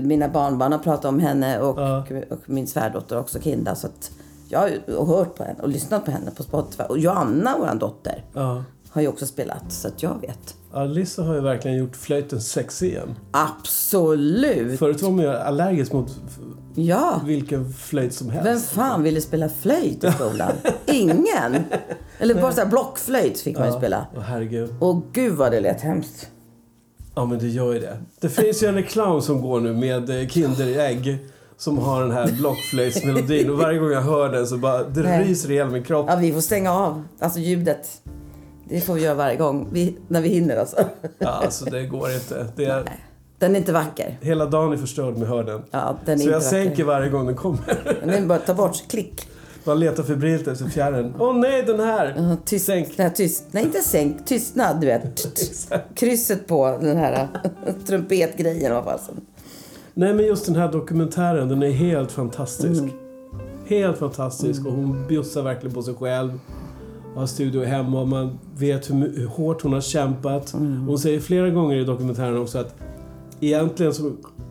mina 0.00 0.28
barnbarn 0.28 0.72
har 0.72 0.78
pratat 0.78 1.04
om 1.04 1.20
henne 1.20 1.60
och, 1.60 1.80
Ja. 1.80 2.04
och 2.30 2.38
min 2.46 2.66
svärdotter 2.66 3.18
också, 3.18 3.40
Kinda. 3.40 3.74
Så 3.74 3.86
att 3.86 4.10
jag 4.48 4.58
har 4.58 4.68
ju 4.68 4.80
hört 5.06 5.34
på 5.36 5.44
henne 5.44 5.62
och 5.62 5.68
lyssnat 5.68 6.04
på 6.04 6.10
henne 6.10 6.30
på 6.30 6.42
Spotify. 6.42 6.82
Och 6.88 6.98
Joanna, 6.98 7.54
vår 7.58 7.74
dotter, 7.78 8.24
Ja. 8.34 8.64
har 8.90 9.02
ju 9.02 9.08
också 9.08 9.26
spelat. 9.26 9.72
Så 9.72 9.88
att 9.88 10.02
jag 10.02 10.20
vet. 10.20 10.54
Ja, 10.74 10.84
Lizzo 10.84 11.22
har 11.22 11.34
ju 11.34 11.40
verkligen 11.40 11.76
gjort 11.76 11.96
flöjten 11.96 12.40
sexig 12.40 12.88
igen. 12.88 13.14
Absolut! 13.30 14.78
Förut 14.78 15.02
var 15.02 15.10
man 15.10 15.24
ju 15.24 15.30
allergisk 15.30 15.92
mot 15.92 16.10
Ja! 16.74 17.20
vilken 17.26 17.72
flöjt 17.72 18.14
som 18.14 18.30
helst. 18.30 18.46
Vem 18.46 18.60
fan 18.60 19.02
ville 19.02 19.20
spela 19.20 19.48
flöjt 19.48 20.04
i 20.04 20.12
skolan? 20.12 20.52
Ingen! 20.86 21.64
Eller 22.18 22.34
bara 22.34 22.52
så 22.52 22.60
här 22.60 22.68
blockflöjt 22.68 23.40
fick 23.40 23.58
man 23.58 23.66
ju 23.66 23.72
spela. 23.72 24.06
Åh, 24.16 24.22
herregud. 24.22 24.74
Och 24.80 25.02
gud 25.12 25.32
vad 25.32 25.52
det 25.52 25.60
lät 25.60 25.80
hemskt. 25.80 26.28
Ja, 27.14 27.24
men 27.24 27.38
det 27.38 27.48
gör 27.48 27.72
ju 27.72 27.80
det. 27.80 27.96
Det 28.20 28.28
finns 28.28 28.62
ju 28.62 28.66
en 28.66 28.74
reklam 28.74 29.22
som 29.22 29.42
går 29.42 29.60
nu 29.60 29.72
med 29.72 30.20
eh, 30.22 30.28
Kinderägg 30.28 31.18
som 31.56 31.78
har 31.78 32.00
den 32.00 32.10
här 32.10 32.32
blockflöjtsmelodin 32.32 33.50
och 33.50 33.58
varje 33.58 33.78
gång 33.78 33.90
jag 33.90 34.02
hör 34.02 34.32
den 34.32 34.46
så 34.46 34.56
bara, 34.56 34.82
det 34.84 35.02
Nej. 35.02 35.24
ryser 35.24 35.50
i 35.50 35.54
hela 35.54 35.70
min 35.70 35.82
kropp. 35.82 36.06
Ja, 36.08 36.16
vi 36.16 36.32
får 36.32 36.40
stänga 36.40 36.72
av. 36.72 37.02
Alltså 37.18 37.38
ljudet. 37.38 37.88
Det 38.72 38.80
får 38.80 38.94
vi 38.94 39.02
göra 39.02 39.14
varje 39.14 39.36
gång. 39.36 39.68
Vi, 39.72 39.96
när 40.08 40.20
vi 40.20 40.28
hinner 40.28 40.56
alltså. 40.56 40.84
Ja, 41.18 41.28
alltså 41.28 41.64
det 41.64 41.86
går 41.86 42.12
inte. 42.14 42.46
Det 42.56 42.64
är, 42.64 42.84
Den 43.38 43.54
är 43.54 43.58
inte 43.58 43.72
vacker. 43.72 44.18
hela 44.20 44.46
dagen 44.46 44.72
är 44.72 44.76
förstörd 44.76 45.14
med 45.14 45.22
att 45.22 45.28
höra 45.28 45.42
den. 45.42 45.62
Ja, 45.70 45.96
den 46.04 46.14
är 46.14 46.18
Så 46.18 46.22
inte 46.22 46.32
jag 46.32 46.38
vacker. 46.38 46.50
sänker 46.50 46.84
varje 46.84 47.10
gång 47.10 47.26
den 47.26 47.36
kommer. 47.36 47.96
Den 48.00 48.10
är 48.10 48.26
bara 48.26 48.38
ta 48.38 48.54
bort. 48.54 48.82
Klick. 48.88 49.28
Man 49.64 49.80
letar 49.80 50.02
febrilt 50.02 50.48
efter 50.48 50.64
fjärren. 50.64 51.14
Åh 51.18 51.36
nej, 51.36 51.62
den 51.62 51.80
här! 51.80 52.36
Tyst. 52.44 52.66
Sänk. 52.66 52.98
Nej, 52.98 53.10
tyst. 53.14 53.44
Nej, 53.50 53.64
inte 53.64 53.80
sänk. 53.80 54.24
Tystnad, 54.26 54.80
du 54.80 54.86
vet. 54.86 55.26
Krysset 55.94 56.46
på 56.46 56.78
den 56.80 56.96
här 56.96 57.28
trumpetgrejen. 57.86 58.82
Nej, 59.94 60.14
men 60.14 60.24
just 60.26 60.46
den 60.46 60.56
här 60.56 60.72
dokumentären, 60.72 61.48
den 61.48 61.62
är 61.62 61.70
helt 61.70 62.12
fantastisk. 62.12 62.82
Helt 63.66 63.98
fantastisk 63.98 64.66
och 64.66 64.72
hon 64.72 65.06
bjussar 65.08 65.42
verkligen 65.42 65.74
på 65.74 65.82
sig 65.82 65.94
själv. 65.94 66.38
Har 67.14 67.26
studio 67.26 67.64
hemma 67.64 68.00
och 68.00 68.08
man 68.08 68.38
vet 68.58 68.90
hur, 68.90 68.94
hur 69.16 69.26
hårt 69.26 69.62
hon 69.62 69.72
har 69.72 69.80
kämpat. 69.80 70.52
Hon 70.86 70.98
säger 70.98 71.20
flera 71.20 71.50
gånger 71.50 71.76
i 71.76 71.84
dokumentären 71.84 72.38
också 72.38 72.58
att 72.58 72.74
egentligen 73.40 73.92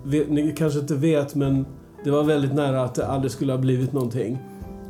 vet, 0.03 0.29
ni 0.29 0.53
kanske 0.57 0.79
inte 0.79 0.95
vet 0.95 1.35
men 1.35 1.65
det 2.03 2.11
var 2.11 2.23
väldigt 2.23 2.53
nära 2.53 2.83
att 2.83 2.95
det 2.95 3.07
aldrig 3.07 3.31
skulle 3.31 3.53
ha 3.53 3.57
blivit 3.59 3.93
någonting. 3.93 4.37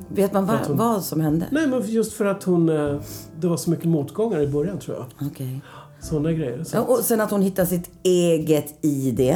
Vet 0.08 0.34
man 0.34 0.46
vad, 0.46 0.58
hon- 0.60 0.78
vad 0.78 1.04
som 1.04 1.22
hände? 1.22 1.46
Nej 1.52 1.68
men 1.68 1.82
just 1.86 2.14
för 2.14 2.26
att 2.26 2.44
hon, 2.44 2.70
eh, 2.70 2.96
det 3.40 3.48
var 3.48 3.58
så 3.58 3.70
mycket 3.70 3.86
motgångar 3.86 4.40
i 4.42 4.48
början 4.48 4.80
tror 4.80 4.98
jag. 4.98 5.28
Okej. 5.28 5.62
Sådana 6.02 6.32
grejer. 6.32 6.64
Så. 6.64 6.78
Ja, 6.78 6.82
och 6.82 6.98
sen 7.00 7.22
att 7.22 7.32
hon 7.32 7.42
hittar 7.42 7.66
sitt 7.66 7.90
eget 8.04 8.86
ID. 8.86 9.36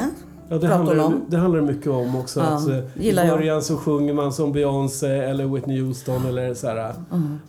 Ja, 0.50 0.58
det, 0.58 0.68
handlar, 0.68 1.00
om? 1.06 1.22
det 1.28 1.38
handlar 1.38 1.62
mycket 1.62 1.88
om 1.88 2.16
också. 2.16 2.40
Ja, 2.40 2.46
att, 2.46 2.68
eh, 2.68 2.76
I 2.78 2.84
gillar 2.96 3.26
jag. 3.26 3.38
början 3.38 3.62
så 3.62 3.78
sjunger 3.78 4.14
man 4.14 4.34
som 4.34 4.52
Beyoncé 4.52 5.08
eller 5.08 5.46
Whitney 5.46 5.82
Houston 5.82 6.26
eller 6.26 6.54
så 6.54 6.68
här. 6.68 6.94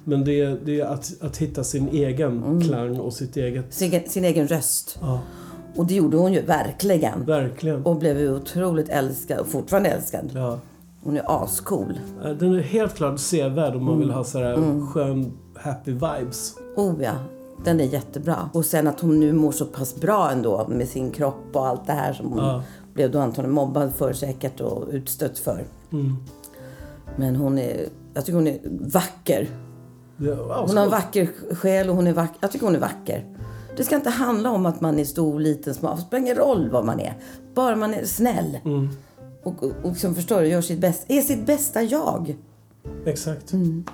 Men 0.05 0.25
det, 0.25 0.41
är- 0.41 0.59
det 0.65 0.81
är 0.81 0.85
att, 0.85 1.13
att 1.21 1.37
hitta 1.37 1.65
sin 1.65 1.89
egen 1.89 2.43
Mm. 2.45 2.61
klang 2.61 3.01
och 3.01 3.13
sitt 3.13 3.37
eget... 3.37 3.75
Sin, 3.75 4.03
sin 4.09 4.25
egen 4.25 4.49
röst. 4.49 4.99
Ja, 5.01 5.21
Och 5.77 5.87
det 5.87 5.95
gjorde 5.95 6.17
hon 6.17 6.33
ju 6.33 6.43
verkligen. 6.43 7.25
verkligen. 7.25 7.83
Och 7.85 7.97
blev 7.97 8.21
ju 8.21 8.35
otroligt 8.37 8.89
älskad 8.89 9.39
och 9.39 9.47
fortfarande 9.47 9.89
älskad. 9.89 10.31
Ja. 10.35 10.59
Hon 11.03 11.17
är 11.17 11.45
ascool. 11.45 11.99
Den 12.39 12.55
är 12.55 12.61
helt 12.61 12.95
klart 12.95 13.19
sevärd 13.21 13.75
om 13.77 13.85
man 13.85 13.95
Mm. 13.95 14.07
vill 14.07 14.11
ha 14.17 14.25
så 14.25 14.39
här 14.39 14.87
skön 14.93 15.33
happy 15.55 15.93
vibes. 15.93 16.55
Oh 16.77 16.95
ja, 17.03 17.13
den 17.65 17.81
är 17.81 17.85
jättebra. 17.85 18.51
Och 18.53 18.65
sen 18.65 18.87
att 18.87 19.01
hon 19.01 19.21
nu 19.21 19.33
mår 19.33 19.53
så 19.53 19.65
pass 19.65 19.97
bra 20.01 20.31
ändå 20.31 20.67
med 20.69 20.89
sin 20.89 21.11
kropp 21.11 21.47
och 21.53 21.67
allt 21.67 21.87
det 21.87 21.93
här 21.93 22.13
som 22.13 22.27
hon 22.27 22.39
Ja. 22.39 22.63
Blev 22.97 23.11
då 23.11 23.19
antagligen 23.19 23.55
mobbad 23.55 23.95
för 23.95 24.13
säkert 24.13 24.61
och 24.61 24.89
utstött 24.91 25.39
för. 25.39 25.65
Mm. 25.93 26.17
Men 27.17 27.37
hon 27.37 27.59
är, 27.59 27.89
jag 28.15 28.25
tycker 28.25 28.37
hon 28.37 28.47
är 28.47 28.59
vacker. 28.65 29.49
Hon 30.67 30.77
har 30.77 30.85
en 30.85 30.91
vacker 30.91 31.31
själ 31.55 31.91
och 31.91 31.97
hon 31.97 32.07
är 32.07 32.13
vacker. 32.13 32.37
Jag 32.41 32.53
tycker 32.53 32.67
hon 32.67 32.77
är 32.77 32.81
vacker. 32.81 33.37
Det 33.77 33.85
ska 33.85 33.97
inte 33.97 34.11
handla 34.11 34.51
om 34.51 34.67
att 34.67 34.81
man 34.81 34.99
är 34.99 35.05
stor, 35.05 35.41
liten, 35.41 35.75
smal. 35.75 35.97
Det 35.97 36.03
spelar 36.03 36.21
ingen 36.21 36.37
roll 36.37 36.71
vad 36.71 36.85
man 36.85 37.01
är. 37.01 37.15
Bara 37.55 37.77
man 37.77 37.95
är 37.95 38.05
snäll. 38.05 38.59
Mm. 38.65 38.89
Och, 39.43 39.63
och, 39.63 39.73
och 39.83 39.91
liksom 39.91 40.15
förstår 40.15 40.41
du, 40.41 40.49
gör 40.49 40.61
sitt 40.61 40.81
bästa. 40.81 41.15
Är 41.15 41.21
sitt 41.21 41.47
bästa 41.47 41.83
jag. 41.83 42.37
Exakt. 43.07 43.53
Mm. 43.53 43.85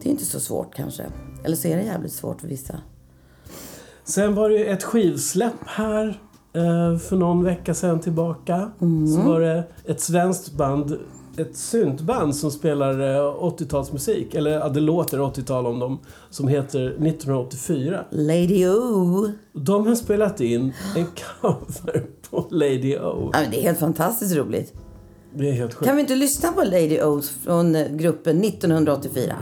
Det 0.00 0.08
är 0.08 0.10
inte 0.10 0.26
så 0.26 0.40
svårt 0.40 0.74
kanske. 0.74 1.04
Eller 1.44 1.56
så 1.56 1.68
är 1.68 1.76
det 1.76 1.82
jävligt 1.82 2.12
svårt 2.12 2.40
för 2.40 2.48
vissa. 2.48 2.78
Sen 4.04 4.34
var 4.34 4.50
det 4.50 4.58
ju 4.58 4.66
ett 4.66 4.82
skivsläpp 4.82 5.54
här 5.66 6.20
för 7.08 7.16
någon 7.16 7.44
vecka 7.44 7.74
sedan 7.74 8.00
tillbaka. 8.00 8.70
Mm. 8.80 9.06
Så 9.06 9.20
var 9.20 9.40
det 9.40 9.64
ett 9.84 10.00
svenskt 10.00 10.52
band, 10.52 10.98
ett 11.36 11.56
syntband 11.56 12.36
som 12.36 12.50
spelar 12.50 13.00
eh, 13.00 13.34
80-talsmusik. 13.40 14.36
Eller 14.36 14.50
ja, 14.50 14.68
det 14.68 14.80
låter 14.80 15.18
80-tal 15.18 15.66
om 15.66 15.78
dem. 15.78 15.98
Som 16.30 16.48
heter 16.48 16.86
1984. 16.86 18.04
Lady 18.10 18.68
O. 18.68 19.28
De 19.52 19.86
har 19.86 19.94
spelat 19.94 20.40
in 20.40 20.72
en 20.96 21.06
cover 21.40 22.04
på 22.30 22.46
Lady 22.50 22.96
O. 22.96 23.30
Ja, 23.32 23.38
det 23.50 23.58
är 23.58 23.62
helt 23.62 23.78
fantastiskt 23.78 24.36
roligt. 24.36 24.72
Det 25.34 25.48
är 25.48 25.52
helt 25.52 25.74
sjukt. 25.74 25.86
Kan 25.86 25.96
vi 25.96 26.00
inte 26.00 26.14
lyssna 26.16 26.52
på 26.52 26.62
Lady 26.62 27.00
O 27.00 27.22
från 27.44 27.74
eh, 27.74 27.88
gruppen 27.88 28.44
1984? 28.44 29.34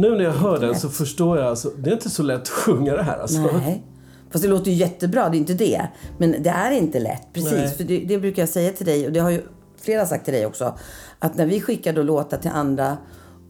Nu 0.00 0.10
när 0.10 0.24
jag 0.24 0.32
hör 0.32 0.60
den 0.60 0.78
så 0.78 0.88
förstår 0.88 1.38
jag 1.38 1.46
alltså, 1.46 1.70
det 1.78 1.90
är 1.90 1.94
inte 1.94 2.10
så 2.10 2.22
lätt 2.22 2.42
att 2.42 2.48
sjunga 2.48 2.94
det 2.94 3.02
här 3.02 3.18
alltså. 3.18 3.40
Nej. 3.40 3.84
Fast 4.30 4.44
det 4.44 4.50
låter 4.50 4.70
ju 4.70 4.76
jättebra, 4.76 5.28
det 5.28 5.36
är 5.36 5.38
inte 5.38 5.54
det. 5.54 5.88
Men 6.18 6.42
det 6.42 6.50
är 6.50 6.70
inte 6.70 7.00
lätt. 7.00 7.32
Precis, 7.32 7.52
Nej. 7.52 7.70
för 7.70 7.84
det, 7.84 7.98
det 7.98 8.18
brukar 8.18 8.42
jag 8.42 8.48
säga 8.48 8.72
till 8.72 8.86
dig 8.86 9.06
och 9.06 9.12
det 9.12 9.20
har 9.20 9.30
ju 9.30 9.42
flera 9.80 10.06
sagt 10.06 10.24
till 10.24 10.34
dig 10.34 10.46
också. 10.46 10.78
Att 11.18 11.36
när 11.36 11.46
vi 11.46 11.60
skickar 11.60 11.92
då 11.92 12.02
låtar 12.02 12.38
till 12.38 12.50
andra 12.50 12.96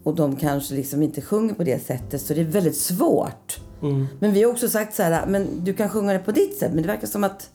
och 0.04 0.14
de 0.14 0.36
kanske 0.36 0.74
liksom 0.74 1.02
inte 1.02 1.20
sjunger 1.20 1.54
på 1.54 1.64
det 1.64 1.86
sättet 1.86 2.20
så 2.20 2.34
det 2.34 2.40
är 2.40 2.44
väldigt 2.44 2.76
svårt. 2.76 3.60
Mm. 3.82 4.06
Men 4.20 4.32
vi 4.32 4.42
har 4.42 4.50
också 4.50 4.68
sagt 4.68 4.94
så 4.94 5.02
här, 5.02 5.26
men 5.26 5.64
du 5.64 5.74
kan 5.74 5.88
sjunga 5.88 6.12
det 6.12 6.18
på 6.18 6.32
ditt 6.32 6.58
sätt. 6.58 6.72
Men 6.72 6.82
det 6.82 6.88
verkar 6.88 7.06
som 7.06 7.24
att 7.24 7.50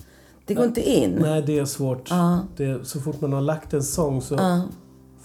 det 0.45 0.53
går 0.53 0.65
inte 0.65 0.89
in. 0.89 1.17
Nej, 1.21 1.41
det 1.41 1.59
är 1.59 1.65
svårt. 1.65 2.09
Det 2.57 2.65
är, 2.65 2.83
så 2.83 2.99
fort 2.99 3.21
man 3.21 3.33
har 3.33 3.41
lagt 3.41 3.73
en 3.73 3.83
sång 3.83 4.21
så... 4.21 4.61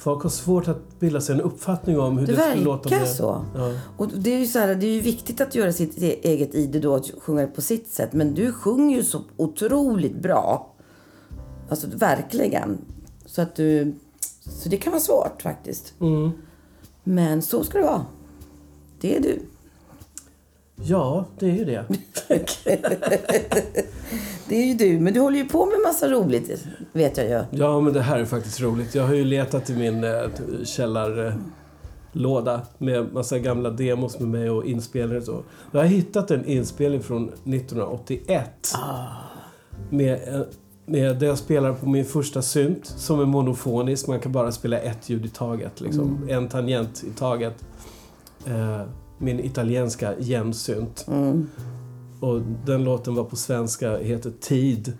Folk 0.00 0.22
har 0.22 0.30
svårt 0.30 0.68
att 0.68 1.00
bilda 1.00 1.20
sig 1.20 1.34
en 1.34 1.40
uppfattning 1.40 1.98
om 2.00 2.18
hur 2.18 2.26
Det 2.26 2.32
det, 2.32 2.42
skulle 2.50 2.64
låta. 2.64 2.88
verkar 2.88 3.04
med- 3.04 3.14
så. 3.14 3.44
Ja. 3.54 3.72
Och 3.96 4.08
det 4.08 4.34
är 4.34 4.38
ju 4.38 4.46
så 4.46 4.58
här, 4.58 4.74
det 4.74 4.86
är 4.86 4.90
ju 4.92 5.00
viktigt 5.00 5.40
att 5.40 5.54
göra 5.54 5.72
sitt 5.72 6.02
e- 6.02 6.18
eget 6.22 6.54
i 6.54 6.66
det 6.66 6.78
då, 6.80 6.94
att 6.94 7.10
sjunga 7.20 7.40
det 7.40 7.46
på 7.46 7.62
sitt 7.62 7.88
sätt. 7.88 8.12
Men 8.12 8.34
du 8.34 8.52
sjunger 8.52 8.96
ju 8.96 9.04
så 9.04 9.20
otroligt 9.36 10.14
bra. 10.22 10.72
Alltså 11.68 11.86
verkligen. 11.94 12.78
Så 13.26 13.42
att 13.42 13.54
du... 13.56 13.94
Så 14.62 14.68
det 14.68 14.76
kan 14.76 14.90
vara 14.92 15.00
svårt 15.02 15.42
faktiskt. 15.42 15.94
Mm. 16.00 16.30
Men 17.04 17.42
så 17.42 17.64
ska 17.64 17.78
det 17.78 17.84
vara. 17.84 18.06
Det 19.00 19.16
är 19.16 19.20
du. 19.20 19.38
ja, 20.82 21.24
det 21.38 21.46
är 21.46 21.54
ju 21.54 21.64
det. 21.64 21.84
Det 24.50 24.56
är 24.56 24.66
ju 24.66 24.74
du. 24.74 25.00
Men 25.00 25.14
du 25.14 25.20
håller 25.20 25.38
ju 25.38 25.44
på 25.44 25.66
med 25.66 25.76
massa 25.86 26.08
roligt, 26.08 26.66
vet 26.92 27.16
jag 27.16 27.26
ju. 27.26 27.44
Ja, 27.50 27.80
men 27.80 27.92
det 27.92 28.00
här 28.00 28.18
är 28.18 28.24
faktiskt 28.24 28.60
roligt. 28.60 28.94
Jag 28.94 29.06
har 29.06 29.14
ju 29.14 29.24
letat 29.24 29.70
i 29.70 29.76
min 29.76 30.04
eh, 30.04 30.20
källarlåda 30.64 32.60
med 32.78 33.12
massa 33.12 33.38
gamla 33.38 33.70
demos 33.70 34.18
med 34.18 34.28
mig 34.28 34.50
och 34.50 34.66
inspelningar 34.66 35.20
och 35.20 35.26
så. 35.26 35.42
Jag 35.72 35.80
har 35.80 35.86
hittat 35.86 36.30
en 36.30 36.44
inspelning 36.44 37.02
från 37.02 37.28
1981. 37.28 38.50
Med, 39.90 40.12
eh, 40.12 40.40
med 40.86 41.18
där 41.18 41.26
jag 41.26 41.38
spelar 41.38 41.72
på 41.72 41.88
min 41.88 42.04
första 42.04 42.42
synt 42.42 42.86
som 42.86 43.20
är 43.20 43.26
monofonisk. 43.26 44.06
Man 44.06 44.20
kan 44.20 44.32
bara 44.32 44.52
spela 44.52 44.78
ett 44.78 45.10
ljud 45.10 45.26
i 45.26 45.28
taget. 45.28 45.80
Liksom. 45.80 46.28
En 46.28 46.48
tangent 46.48 47.04
i 47.04 47.10
taget. 47.18 47.64
Eh, 48.46 48.82
min 49.18 49.40
italienska 49.40 50.14
gensynt. 50.18 51.06
Och 52.20 52.42
den 52.66 52.84
låten 52.84 53.14
var 53.14 53.24
på 53.24 53.36
svenska, 53.36 53.98
heter 53.98 54.30
Tid. 54.40 54.92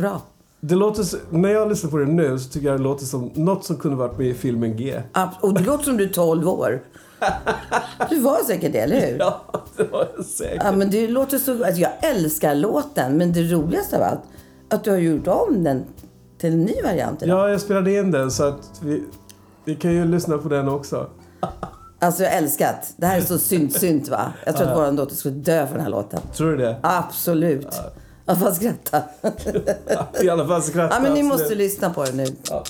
Bra. 0.00 0.22
Det 0.60 0.74
låter, 0.74 1.04
när 1.30 1.48
jag 1.48 1.68
lyssnar 1.68 1.90
på 1.90 1.96
det 1.96 2.06
nu 2.06 2.38
så 2.38 2.50
tycker 2.50 2.68
jag 2.68 2.78
det 2.78 2.82
låter 2.84 3.04
som 3.06 3.30
något 3.34 3.64
som 3.64 3.76
kunde 3.76 3.96
varit 3.96 4.18
med 4.18 4.26
i 4.26 4.34
filmen 4.34 4.76
G. 4.76 5.02
Och 5.40 5.54
det 5.54 5.60
låter 5.60 5.84
som 5.84 5.96
du 5.96 6.04
är 6.04 6.08
12 6.08 6.48
år. 6.48 6.82
Du 8.10 8.20
var 8.20 8.44
säkert 8.46 8.72
det, 8.72 8.78
eller 8.78 9.00
hur? 9.00 9.18
Ja, 9.18 9.44
det 9.76 9.84
var 9.92 10.08
jag 10.16 10.24
säkert. 10.24 10.62
Ja, 10.64 10.72
men 10.72 10.90
det 10.90 11.08
låter 11.08 11.38
så... 11.38 11.64
Alltså 11.64 11.80
jag 11.80 11.90
älskar 12.00 12.54
låten, 12.54 13.16
men 13.16 13.32
det 13.32 13.42
roligaste 13.42 13.96
av 13.96 14.02
allt, 14.02 14.20
att 14.68 14.84
du 14.84 14.90
har 14.90 14.98
gjort 14.98 15.26
om 15.26 15.64
den 15.64 15.84
till 16.38 16.52
en 16.52 16.62
ny 16.62 16.74
variant 16.84 17.22
idag. 17.22 17.38
Ja, 17.38 17.50
jag 17.50 17.60
spelade 17.60 17.94
in 17.94 18.10
den 18.10 18.30
så 18.30 18.44
att 18.44 18.80
vi, 18.82 19.04
vi 19.64 19.74
kan 19.74 19.92
ju 19.92 20.04
lyssna 20.04 20.38
på 20.38 20.48
den 20.48 20.68
också. 20.68 21.06
Alltså 21.98 22.22
jag 22.22 22.36
älskar 22.36 22.68
att 22.68 22.94
Det 22.96 23.06
här 23.06 23.16
är 23.16 23.22
så 23.22 23.38
synt-synt 23.38 24.08
va? 24.08 24.32
Jag 24.46 24.56
tror 24.56 24.68
att 24.68 24.76
våran 24.76 24.96
dotter 24.96 25.14
skulle 25.14 25.34
dö 25.34 25.66
för 25.66 25.74
den 25.74 25.82
här 25.82 25.90
låten. 25.90 26.20
Tror 26.36 26.50
du 26.50 26.56
det? 26.56 26.76
Absolut. 26.82 27.80
Jag 28.24 28.38
får 28.38 28.50
skratta. 28.52 29.02
I 30.22 30.28
alla 30.30 30.46
fall 30.46 30.62
skratta. 30.62 30.94
Ja, 30.94 31.00
men 31.00 31.12
ni 31.14 31.22
måste 31.22 31.54
lyssna 31.54 31.90
på 31.90 32.04
det 32.04 32.12
nu. 32.12 32.26
Ja. 32.50 32.64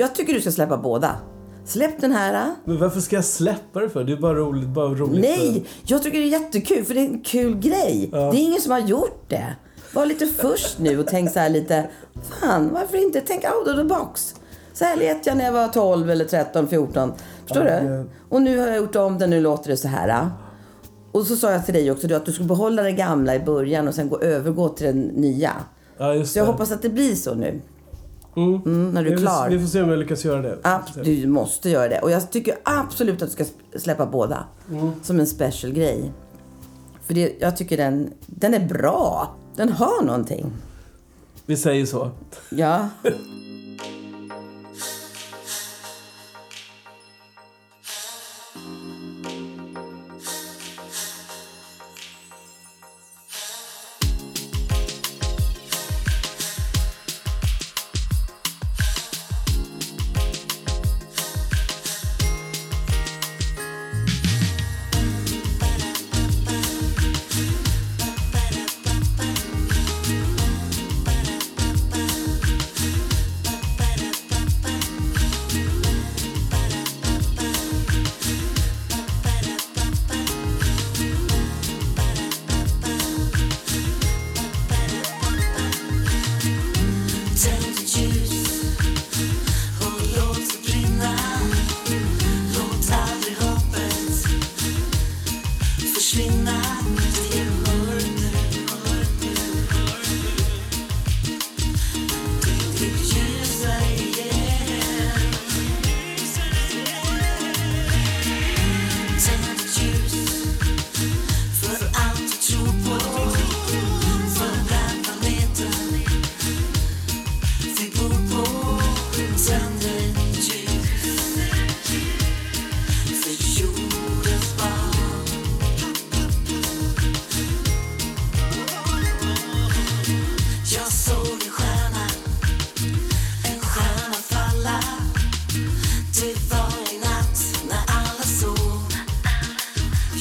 Jag 0.00 0.14
tycker 0.14 0.32
du 0.34 0.40
ska 0.40 0.50
släppa 0.50 0.76
båda. 0.76 1.16
Släpp 1.64 2.00
den 2.00 2.12
här. 2.12 2.54
Men 2.64 2.78
varför 2.78 3.00
ska 3.00 3.16
jag 3.16 3.24
släppa 3.24 3.80
det 3.80 3.88
för? 3.88 4.04
Det 4.04 4.12
är 4.12 4.16
bara 4.16 4.34
roligt. 4.34 4.68
Bara 4.68 4.88
roligt 4.88 5.20
Nej, 5.20 5.64
jag 5.84 6.02
tycker 6.02 6.18
det 6.18 6.24
är 6.24 6.40
jättekul 6.40 6.84
för 6.84 6.94
det 6.94 7.00
är 7.00 7.06
en 7.06 7.20
kul 7.20 7.56
grej. 7.58 8.08
Det 8.12 8.18
är 8.18 8.34
ingen 8.34 8.60
som 8.60 8.72
har 8.72 8.78
gjort 8.78 9.24
det. 9.28 9.56
Var 9.94 10.06
lite 10.06 10.26
först 10.26 10.78
nu 10.78 10.98
och 10.98 11.06
tänk 11.06 11.32
så 11.32 11.38
här 11.38 11.50
lite, 11.50 11.88
fan 12.40 12.70
varför 12.72 13.02
inte? 13.02 13.20
Tänk 13.20 13.44
out 13.44 13.68
of 13.68 13.76
the 13.76 13.84
box. 13.84 14.34
Så 14.72 14.84
här 14.84 14.96
lät 14.96 15.26
jag 15.26 15.36
när 15.36 15.44
jag 15.44 15.52
var 15.52 15.68
12 15.68 16.10
eller 16.10 16.24
13, 16.24 16.68
14. 16.68 17.12
Förstår 17.46 17.66
Ja, 17.66 17.80
du? 17.80 18.10
Och 18.28 18.42
nu 18.42 18.58
har 18.58 18.66
jag 18.66 18.76
gjort 18.76 18.96
om 18.96 19.18
det, 19.18 19.26
nu 19.26 19.40
låter 19.40 19.70
det 19.70 19.76
så 19.76 19.88
här. 19.88 20.30
Och 21.12 21.26
så 21.26 21.36
sa 21.36 21.52
jag 21.52 21.64
till 21.64 21.74
dig 21.74 21.90
också 21.90 22.06
du, 22.06 22.14
att 22.14 22.26
du 22.26 22.32
skulle 22.32 22.48
behålla 22.48 22.82
det 22.82 22.92
gamla 22.92 23.34
i 23.34 23.40
början 23.40 23.88
och 23.88 23.94
sen 23.94 24.08
gå, 24.08 24.20
övergå 24.20 24.68
till 24.68 24.86
det 24.86 24.92
nya. 25.20 25.52
Ja, 25.98 26.14
just 26.14 26.32
Så 26.32 26.38
jag 26.38 26.46
hoppas 26.46 26.72
att 26.72 26.82
det 26.82 26.88
blir 26.88 27.14
så 27.14 27.34
nu. 27.34 27.60
Mm. 28.36 28.54
Mm, 28.66 28.90
när 28.90 29.04
du 29.04 29.12
är 29.12 29.16
klar. 29.16 29.48
Vi 29.50 29.58
får 29.60 29.66
se 29.66 29.82
om 29.82 29.88
jag 29.90 29.98
lyckas 29.98 30.24
göra 30.24 30.42
det. 30.42 30.58
Ab- 30.62 31.02
du 31.04 31.26
måste 31.26 31.70
göra 31.70 31.88
det. 31.88 31.98
Och 32.00 32.10
jag 32.10 32.30
tycker 32.30 32.54
absolut 32.62 33.22
att 33.22 33.28
du 33.36 33.44
ska 33.44 33.52
släppa 33.78 34.06
båda. 34.06 34.44
Som 35.02 35.20
en 35.20 35.26
special 35.26 35.72
grej. 35.72 36.12
För 37.06 37.14
det, 37.14 37.32
jag 37.40 37.56
tycker 37.56 37.76
den, 37.76 38.12
den 38.26 38.54
är 38.54 38.66
bra. 38.68 39.34
Den 39.56 39.68
har 39.72 40.02
någonting. 40.04 40.52
Vi 41.46 41.56
säger 41.56 41.86
så. 41.86 42.10
Ja. 42.50 42.88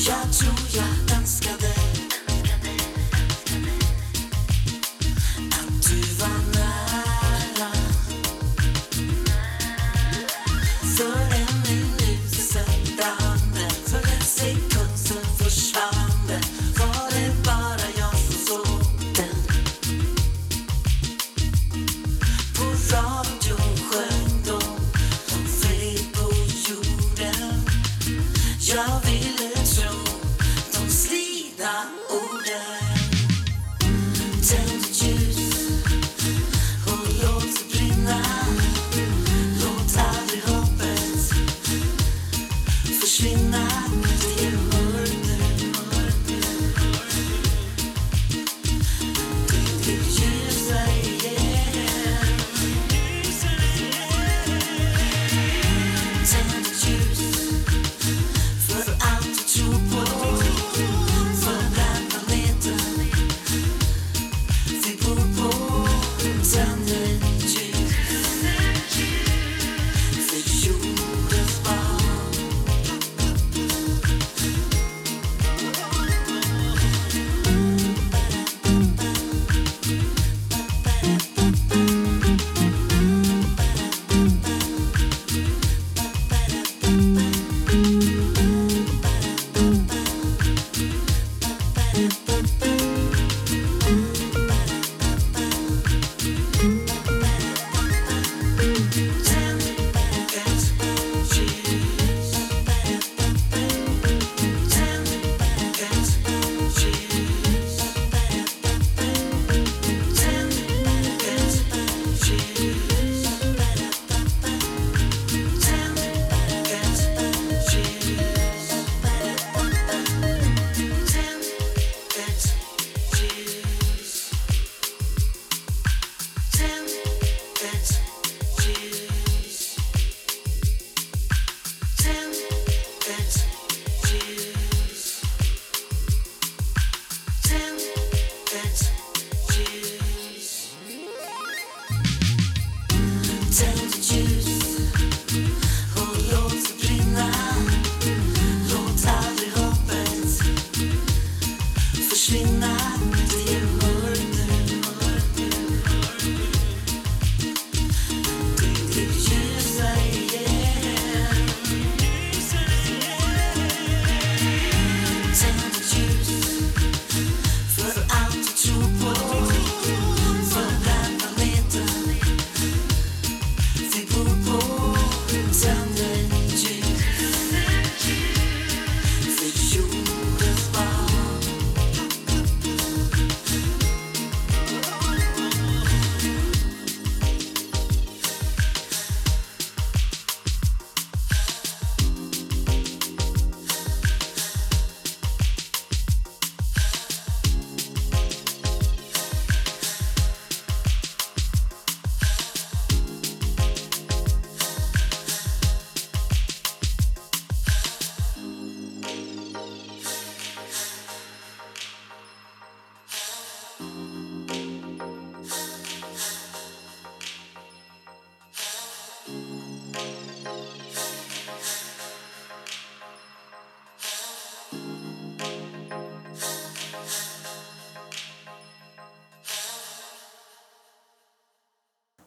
Jag 0.10 0.34
tror 0.34 0.54
jag 0.76 1.09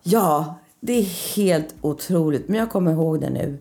Ja, 0.02 0.58
det 0.80 0.92
är 0.92 1.36
helt 1.36 1.74
otroligt. 1.80 2.48
Men 2.48 2.58
jag 2.58 2.70
kommer 2.70 2.92
ihåg 2.92 3.20
det 3.20 3.30
nu. 3.30 3.58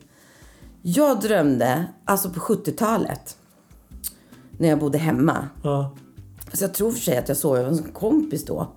Jag 0.81 1.21
drömde, 1.21 1.85
alltså 2.05 2.29
på 2.29 2.39
70-talet, 2.39 3.37
när 4.57 4.67
jag 4.69 4.79
bodde 4.79 4.97
hemma. 4.97 5.47
Ja. 5.63 5.95
Så 6.53 6.63
jag 6.63 6.73
tror 6.73 6.91
för 6.91 6.99
sig 6.99 7.17
att 7.17 7.27
jag 7.27 7.37
sov 7.37 7.57
över 7.57 7.69
en 7.69 7.83
kompis 7.83 8.45
då. 8.45 8.67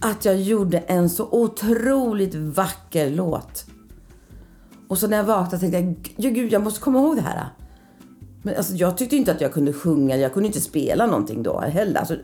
Att 0.00 0.24
jag 0.24 0.40
gjorde 0.40 0.78
en 0.78 1.10
så 1.10 1.28
otroligt 1.30 2.34
vacker 2.34 3.10
låt. 3.10 3.64
Och 4.88 4.98
så 4.98 5.06
när 5.06 5.16
jag 5.16 5.24
vaknade 5.24 5.58
tänkte 5.58 5.78
jag, 5.78 6.14
"Ja, 6.26 6.30
gud 6.30 6.52
jag 6.52 6.62
måste 6.62 6.80
komma 6.80 6.98
ihåg 6.98 7.16
det 7.16 7.22
här. 7.22 7.48
Men 8.42 8.56
alltså, 8.56 8.74
jag 8.74 8.96
tyckte 8.96 9.16
inte 9.16 9.32
att 9.32 9.40
jag 9.40 9.52
kunde 9.52 9.72
sjunga, 9.72 10.16
jag 10.16 10.32
kunde 10.34 10.46
inte 10.46 10.60
spela 10.60 11.06
någonting 11.06 11.42
då 11.42 11.60
heller. 11.60 12.00
Alltså, 12.00 12.16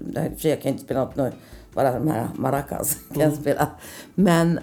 jag 0.48 0.62
kan 0.62 0.72
inte 0.72 0.84
spela 0.84 1.04
något, 1.04 1.16
något 1.16 1.34
bara 1.74 1.98
de 1.98 2.08
här 2.08 2.28
maracas 2.36 2.98
kan 3.14 3.22
jag 3.22 3.32
spela. 3.34 3.68
Men, 4.14 4.58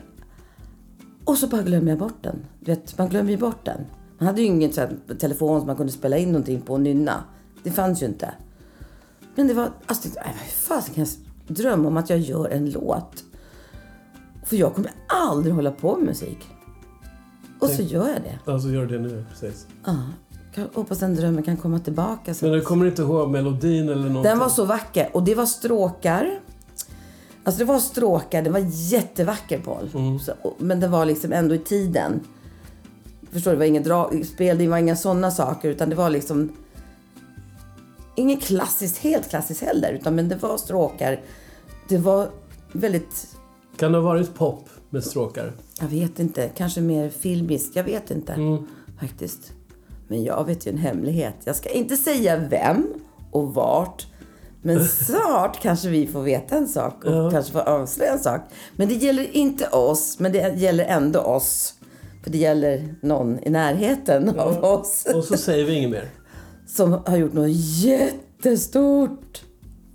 och 1.26 1.38
så 1.38 1.48
bara 1.48 1.62
glömmer 1.62 1.90
jag 1.90 2.00
bort 2.00 2.18
den. 2.24 2.46
Du 2.60 2.72
vet, 2.72 2.98
man 2.98 3.10
glömmer 3.10 3.32
ju 3.32 3.38
bort 3.38 3.66
den. 3.66 3.82
Man 4.18 4.28
hade 4.28 4.42
ju 4.42 4.48
ingen 4.48 4.74
så 4.74 4.82
här, 4.82 4.98
telefon 5.20 5.60
som 5.60 5.68
man 5.68 5.76
kunde 5.76 5.92
spela 5.92 6.18
in 6.18 6.32
någonting 6.32 6.62
på 6.62 6.74
och 6.74 6.82
nynna. 6.82 7.24
Det 7.64 7.72
fanns 7.72 8.02
ju 8.02 8.06
inte. 8.06 8.32
Men 9.36 9.48
det 9.48 9.54
var, 9.54 9.70
alltså, 9.86 10.08
jag 10.08 10.14
tänkte, 10.14 10.22
"Nej, 10.26 10.52
vad 10.68 10.78
fasen 10.78 10.94
kan 10.94 11.06
jag 11.48 11.56
drömma 11.56 11.88
om 11.88 11.98
att 11.98 12.10
jag 12.10 12.20
gör 12.20 12.50
en 12.50 12.70
låt? 12.70 13.24
För 14.46 14.56
jag 14.56 14.74
kommer 14.76 14.92
aldrig 15.08 15.54
hålla 15.54 15.72
på 15.72 15.96
med 15.96 16.06
musik. 16.06 16.48
Och 17.60 17.70
så 17.70 17.82
gör 17.82 18.08
jag 18.10 18.22
det. 18.24 18.52
Alltså 18.52 18.70
gör 18.70 18.86
det 18.86 19.00
nu, 19.00 19.26
precis. 19.30 19.68
Ja. 19.86 19.96
Jag 20.56 20.66
hoppas 20.74 21.00
den 21.00 21.16
drömmen 21.16 21.44
kan 21.44 21.58
komma 21.58 21.80
tillbaka. 21.80 22.34
Så. 22.34 22.46
Men 22.46 22.54
du 22.54 22.62
kommer 22.62 22.86
inte 22.86 23.02
ihåg 23.02 23.30
melodin 23.30 23.84
eller 23.90 23.96
någonting? 23.96 24.24
Den 24.24 24.40
var 24.40 24.50
så 24.50 24.66
vacker. 24.66 25.10
Och 25.14 25.24
det 25.24 25.36
var 25.36 25.46
stråkar. 25.46 26.40
Alltså 27.48 27.60
det 27.60 27.66
var 27.66 27.80
stråkar. 27.80 28.42
Det 28.42 28.50
var 28.50 28.66
jättevacker 28.70 29.60
Paul. 29.60 29.90
Så, 30.20 30.34
och- 30.42 30.56
men 30.58 30.80
det 30.80 30.88
var 30.88 31.06
liksom 31.06 31.34
ändå 31.34 31.56
i 31.56 31.60
tiden. 31.60 32.20
Förstår 33.32 33.52
du? 33.52 33.56
Det 33.56 33.60
var 33.60 33.66
inget 33.66 33.84
dragspel, 33.84 34.58
det 34.58 34.68
var 34.68 34.78
inga 34.78 34.96
sådana 34.96 35.32
saker. 35.32 35.70
Utan 35.70 35.90
det 35.90 35.96
var 35.96 36.10
liksom... 36.10 36.50
Inget 38.16 38.42
klassiskt, 38.44 38.98
helt 38.98 39.30
klassiskt 39.30 39.62
heller. 39.62 39.94
Utan 39.94 40.16
men 40.16 40.30
det 40.30 40.36
var 40.36 40.58
stråkar. 40.58 41.22
Det 41.90 41.98
var 41.98 42.30
väldigt... 42.72 43.36
Kan 43.78 43.92
det 43.92 43.98
ha 43.98 44.06
varit 44.06 44.36
pop 44.36 44.70
med 44.90 45.04
stråkar? 45.04 45.54
Jag 45.82 45.88
vet 45.88 46.20
inte. 46.20 46.50
Kanske 46.56 46.82
mer 46.82 47.10
filmiskt. 47.10 47.76
Jag 47.76 47.84
vet 47.84 48.12
inte. 48.12 48.36
Faktiskt. 49.00 49.52
Men 50.08 50.24
jag 50.24 50.46
vet 50.46 50.68
ju 50.68 50.72
en 50.72 50.78
hemlighet. 50.78 51.36
Jag 51.44 51.56
ska 51.56 51.70
inte 51.70 51.98
säga 51.98 52.38
vem 52.50 52.88
och 53.32 53.54
vart. 53.54 54.08
Men 54.68 54.88
snart 54.88 55.62
kanske 55.62 55.90
vi 55.90 56.08
får 56.08 56.22
veta 56.22 56.56
en 56.56 56.68
sak 56.68 57.06
och 57.06 57.32
kanske 57.32 57.52
får 57.52 57.60
avslöja 57.60 58.12
en 58.12 58.20
sak. 58.20 58.42
Men 58.76 58.88
det 58.88 58.94
gäller 58.94 59.36
inte 59.38 59.68
oss, 59.68 60.20
men 60.20 60.32
det 60.32 60.58
gäller 60.58 60.86
ändå 60.86 61.20
oss. 61.20 61.74
För 62.24 62.32
det 62.32 62.38
gäller 62.38 62.96
någon 63.02 63.40
i 63.44 63.50
närheten 63.50 64.40
av 64.40 64.64
oss 64.64 65.08
Och 65.16 65.24
så 65.24 65.38
säger 65.38 65.66
vi 65.66 65.74
inget 65.74 65.90
mer. 65.90 66.10
som 66.68 66.92
har 67.06 67.18
gjort 67.18 67.34
något 67.34 67.52
jättestort. 67.84 69.44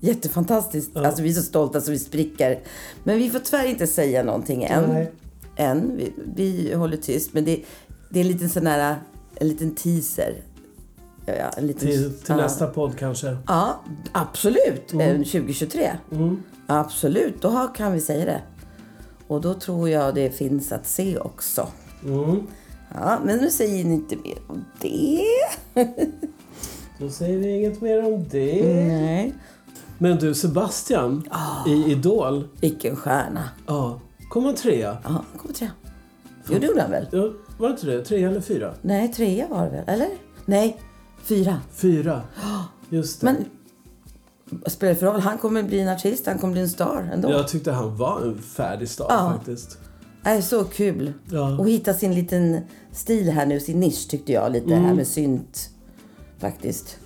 Jättefantastiskt. 0.00 0.96
Alltså 0.96 1.22
vi 1.22 1.30
är 1.30 1.34
så 1.34 1.42
stolta 1.42 1.80
så 1.80 1.90
vi 1.90 1.98
spricker. 1.98 2.60
Men 3.04 3.18
vi 3.18 3.30
får 3.30 3.38
tyvärr 3.38 3.66
inte 3.66 3.86
säga 3.86 4.22
någonting 4.22 4.64
än. 4.64 4.84
Nej. 4.88 5.12
Än. 5.56 5.96
Vi, 5.96 6.12
vi 6.36 6.74
håller 6.74 6.96
tyst. 6.96 7.32
Men 7.32 7.44
det, 7.44 7.60
det 8.10 8.20
är 8.20 8.24
en 8.24 8.28
liten 8.28 8.48
sån 8.48 8.66
här, 8.66 8.96
en 9.34 9.48
liten 9.48 9.74
teaser. 9.74 10.34
Ja, 11.26 11.34
ja, 11.34 11.48
en 11.56 11.66
liten, 11.66 11.88
Till, 11.88 12.12
till 12.18 12.34
nästa 12.34 12.66
podd 12.66 12.98
kanske. 12.98 13.36
Ja, 13.46 13.80
absolut. 14.12 14.92
Mm. 14.92 15.10
Eh, 15.10 15.16
2023. 15.16 15.90
Absolut, 16.66 17.42
då 17.42 17.70
kan 17.74 17.92
vi 17.92 18.00
säga 18.00 18.24
det. 18.24 18.40
Och 19.26 19.40
då 19.40 19.54
tror 19.54 19.88
jag 19.88 20.14
det 20.14 20.30
finns 20.30 20.72
att 20.72 20.86
se 20.86 21.18
också. 21.18 21.68
Mm. 22.04 22.46
Ja, 22.94 23.18
men 23.24 23.38
nu 23.38 23.50
säger 23.50 23.84
ni 23.84 23.94
inte 23.94 24.16
mer 24.16 24.38
om 24.48 24.64
det. 24.80 25.22
Då 26.98 27.08
säger 27.10 27.38
vi 27.38 27.56
inget 27.56 27.80
mer 27.80 28.06
om 28.06 28.28
det. 28.30 28.86
Nej. 28.88 29.34
Men 29.98 30.16
du 30.16 30.34
Sebastian 30.34 31.28
i 31.66 31.92
Idol. 31.92 32.48
Vilken 32.60 32.96
stjärna. 32.96 33.48
Ja. 33.66 34.00
Kom 34.30 34.44
han 34.44 34.54
trea? 34.54 34.96
Ja, 35.02 35.10
han 35.10 35.24
kommer 35.38 35.54
trea. 35.54 35.70
Jo, 36.48 36.58
det 36.60 36.66
gjorde 36.66 36.82
han 36.82 36.90
väl? 36.90 37.06
Ja, 37.12 37.32
var 37.58 37.68
det 37.68 37.72
inte 37.72 37.86
det? 37.86 38.04
Trea 38.04 38.28
eller 38.30 38.40
fyra? 38.40 38.74
Nej, 38.82 39.08
trea 39.08 39.48
var 39.48 39.64
det 39.64 39.70
väl? 39.70 39.84
Eller? 39.86 40.08
Nej, 40.44 40.80
fyra. 41.24 41.60
Fyra. 41.74 42.22
Just 42.88 43.20
det. 43.20 43.24
Men 43.26 43.44
spelar 44.66 44.92
det 44.94 44.98
för 44.98 45.06
roll? 45.06 45.20
Han 45.20 45.38
kommer 45.38 45.62
bli 45.62 45.80
en 45.80 45.88
artist, 45.88 46.26
han 46.26 46.38
kommer 46.38 46.52
bli 46.52 46.62
en 46.62 46.68
star 46.68 47.10
ändå. 47.14 47.30
Jag 47.30 47.48
tyckte 47.48 47.72
han 47.72 47.96
var 47.96 48.20
en 48.20 48.38
färdig 48.42 48.88
start 48.88 49.06
Ja. 49.10 49.32
faktiskt. 49.36 49.78
Det 50.24 50.30
är 50.30 50.40
så 50.40 50.64
kul. 50.64 51.12
Ja. 51.30 51.58
Och 51.58 51.68
hitta 51.68 51.94
sin 51.94 52.14
liten 52.14 52.60
stil 52.92 53.30
här 53.30 53.46
nu, 53.46 53.60
sin 53.60 53.80
nisch 53.80 54.08
tyckte 54.10 54.32
jag. 54.32 54.52
Lite 54.52 54.66
Mm. 54.72 54.84
här 54.84 54.94
med 54.94 55.06
synt. 55.06 55.70
Faktiskt. 56.38 56.96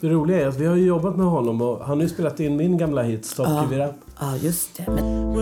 Det 0.00 0.08
roliga 0.08 0.40
är 0.40 0.46
att 0.48 0.56
vi 0.60 0.66
har 0.66 0.76
ju 0.76 0.86
jobbat 0.86 1.16
med 1.16 1.26
honom 1.26 1.60
och 1.62 1.78
han 1.84 1.96
har 1.98 2.02
ju 2.02 2.08
spelat 2.08 2.40
in 2.40 2.56
min 2.56 2.78
gamla 2.78 3.02
hit 3.02 3.24
Stop 3.26 3.46
Give 3.70 3.84
It 3.84 3.90
Up. 3.90 3.96
Ja, 4.20 4.36
just 4.36 4.76
det. 4.76 4.84
Men 4.86 5.32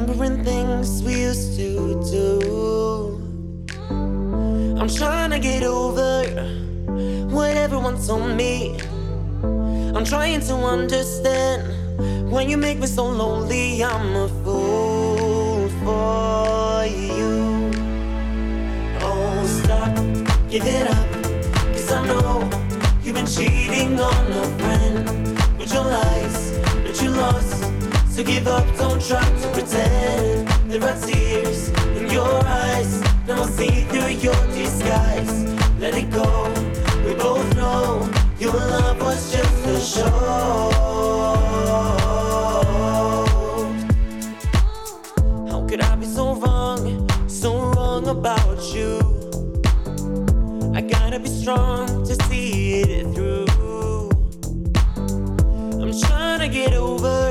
Remembering 0.00 0.42
things 0.42 1.02
we 1.02 1.20
used 1.20 1.58
to 1.58 2.02
do. 2.10 3.20
I'm 4.80 4.88
trying 4.88 5.30
to 5.30 5.38
get 5.38 5.62
over 5.62 6.24
what 7.28 7.54
everyone 7.54 8.00
told 8.02 8.34
me. 8.34 8.80
I'm 9.94 10.06
trying 10.06 10.40
to 10.40 10.54
understand 10.54 12.32
when 12.32 12.48
you 12.48 12.56
make 12.56 12.78
me 12.78 12.86
so 12.86 13.04
lonely. 13.04 13.84
I'm 13.84 14.16
a 14.16 14.28
fool 14.42 15.68
for 15.84 16.86
you. 16.86 17.70
Oh, 19.02 19.44
stop, 19.62 19.94
give 20.48 20.64
it 20.64 20.86
up. 20.88 21.12
Cause 21.74 21.92
I 21.92 22.06
know 22.06 22.48
you've 23.02 23.16
been 23.16 23.26
cheating 23.26 24.00
on 24.00 24.32
a 24.32 24.44
friend 24.60 25.58
with 25.58 25.70
your 25.74 25.84
lies 25.84 26.58
that 26.84 26.98
you 27.02 27.10
lost. 27.10 27.69
So 28.20 28.26
give 28.26 28.48
up, 28.48 28.66
don't 28.76 29.00
try 29.00 29.24
to 29.24 29.48
pretend. 29.48 30.46
There 30.70 30.84
are 30.84 31.00
tears 31.00 31.70
in 31.96 32.10
your 32.10 32.44
eyes. 32.44 33.00
Now 33.26 33.44
I 33.44 33.46
see 33.46 33.84
through 33.84 34.08
your 34.08 34.34
disguise. 34.48 35.44
Let 35.78 35.94
it 35.94 36.10
go. 36.10 36.28
We 37.02 37.14
both 37.14 37.56
know 37.56 38.06
your 38.38 38.52
love 38.52 39.00
was 39.00 39.32
just 39.32 39.66
a 39.66 39.80
show. 39.80 40.10
How 45.48 45.66
could 45.66 45.80
I 45.80 45.96
be 45.96 46.04
so 46.04 46.34
wrong, 46.34 47.08
so 47.26 47.70
wrong 47.70 48.06
about 48.06 48.62
you? 48.74 48.98
I 50.74 50.82
gotta 50.82 51.18
be 51.18 51.30
strong 51.30 51.86
to 52.04 52.14
see 52.24 52.82
it 52.82 53.14
through. 53.14 53.46
I'm 55.80 55.98
trying 55.98 56.40
to 56.40 56.48
get 56.48 56.74
over 56.74 57.29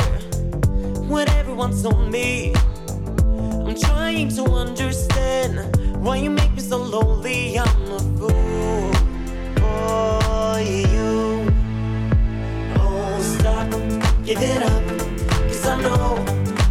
what 1.09 1.27
everyone 1.31 1.73
told 1.81 2.11
me. 2.11 2.53
I'm 3.65 3.75
trying 3.75 4.29
to 4.35 4.43
understand 4.43 5.75
why 5.97 6.17
you 6.17 6.29
make 6.29 6.53
me 6.53 6.61
so 6.61 6.77
lonely. 6.77 7.57
I'm 7.57 7.91
a 7.91 7.99
fool 8.17 8.93
for 9.57 10.59
you. 10.61 11.51
Oh, 12.77 13.19
stop, 13.21 13.69
give 14.23 14.39
it 14.39 14.61
up. 14.61 14.83
Cause 15.47 15.65
I 15.65 15.81
know 15.81 16.23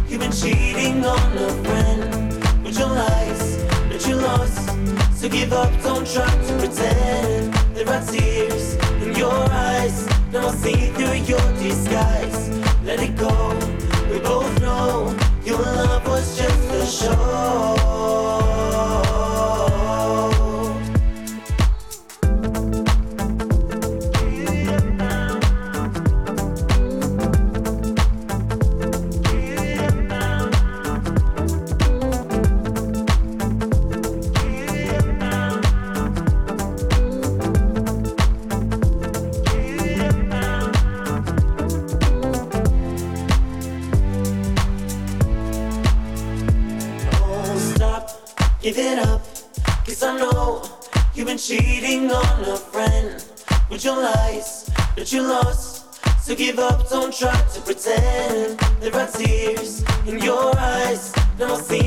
you've 0.07 0.21
been 0.21 0.31
cheating 0.31 1.05
on 1.05 1.37
a 1.37 1.49
friend 1.65 2.63
with 2.63 2.79
your 2.79 2.87
lies 2.87 3.57
that 3.89 4.05
you 4.07 4.15
lost. 4.15 4.69
So 5.19 5.27
give 5.27 5.51
up, 5.51 5.71
don't 5.83 6.07
try 6.07 6.33
to 6.47 6.57
pretend. 6.57 7.53
There 7.75 7.89
are 7.89 8.05
tears 8.05 8.75
in 9.03 9.15
your 9.15 9.33
eyes. 9.51 10.07
Now 10.31 10.47
I 10.47 10.55
see 10.55 10.91
through 10.91 11.15
your 11.27 11.45
disguise. 11.61 12.49
Let 12.85 13.03
it 13.03 13.17
go. 13.17 13.78
Love 15.61 16.07
was 16.07 16.37
just 16.37 16.71
a 16.71 16.85
show. 16.85 17.78
Give 56.59 56.71
up, 56.71 56.89
don't 56.89 57.13
try 57.13 57.41
to 57.53 57.61
pretend 57.61 58.59
there 58.81 58.95
are 58.95 59.07
tears 59.07 59.83
in 60.05 60.19
your 60.19 60.57
eyes. 60.57 61.13
Now 61.37 61.55
see 61.55 61.78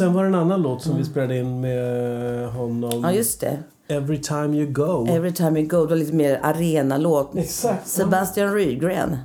sen 0.00 0.12
var 0.12 0.22
det 0.22 0.28
en 0.28 0.34
annan 0.34 0.62
låt 0.62 0.82
som 0.82 0.96
vi 0.96 1.04
spelade 1.04 1.36
in 1.38 1.60
med 1.60 2.48
honom. 2.48 3.00
Ja, 3.02 3.12
just 3.12 3.40
det. 3.40 3.58
Every 3.88 4.18
time 4.22 4.56
you 4.56 4.72
go. 4.72 5.06
Every 5.08 5.32
time 5.32 5.60
you 5.60 5.68
go, 5.68 5.82
det 5.82 5.86
var 5.90 5.96
lite 5.96 6.12
mer 6.12 6.40
arenalåt. 6.42 7.30
Exakt. 7.36 7.88
Sebastian 7.88 8.54
Rydgren. 8.54 9.16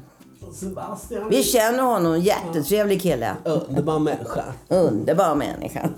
Sebastian. 0.54 1.30
Vi 1.30 1.44
känner 1.44 1.84
honom, 1.84 2.20
jättetrevlig 2.20 3.02
kille. 3.02 3.36
Underbar 3.44 4.00
människa. 4.00 4.44
Underbar 4.68 5.36
människa. 5.36 5.90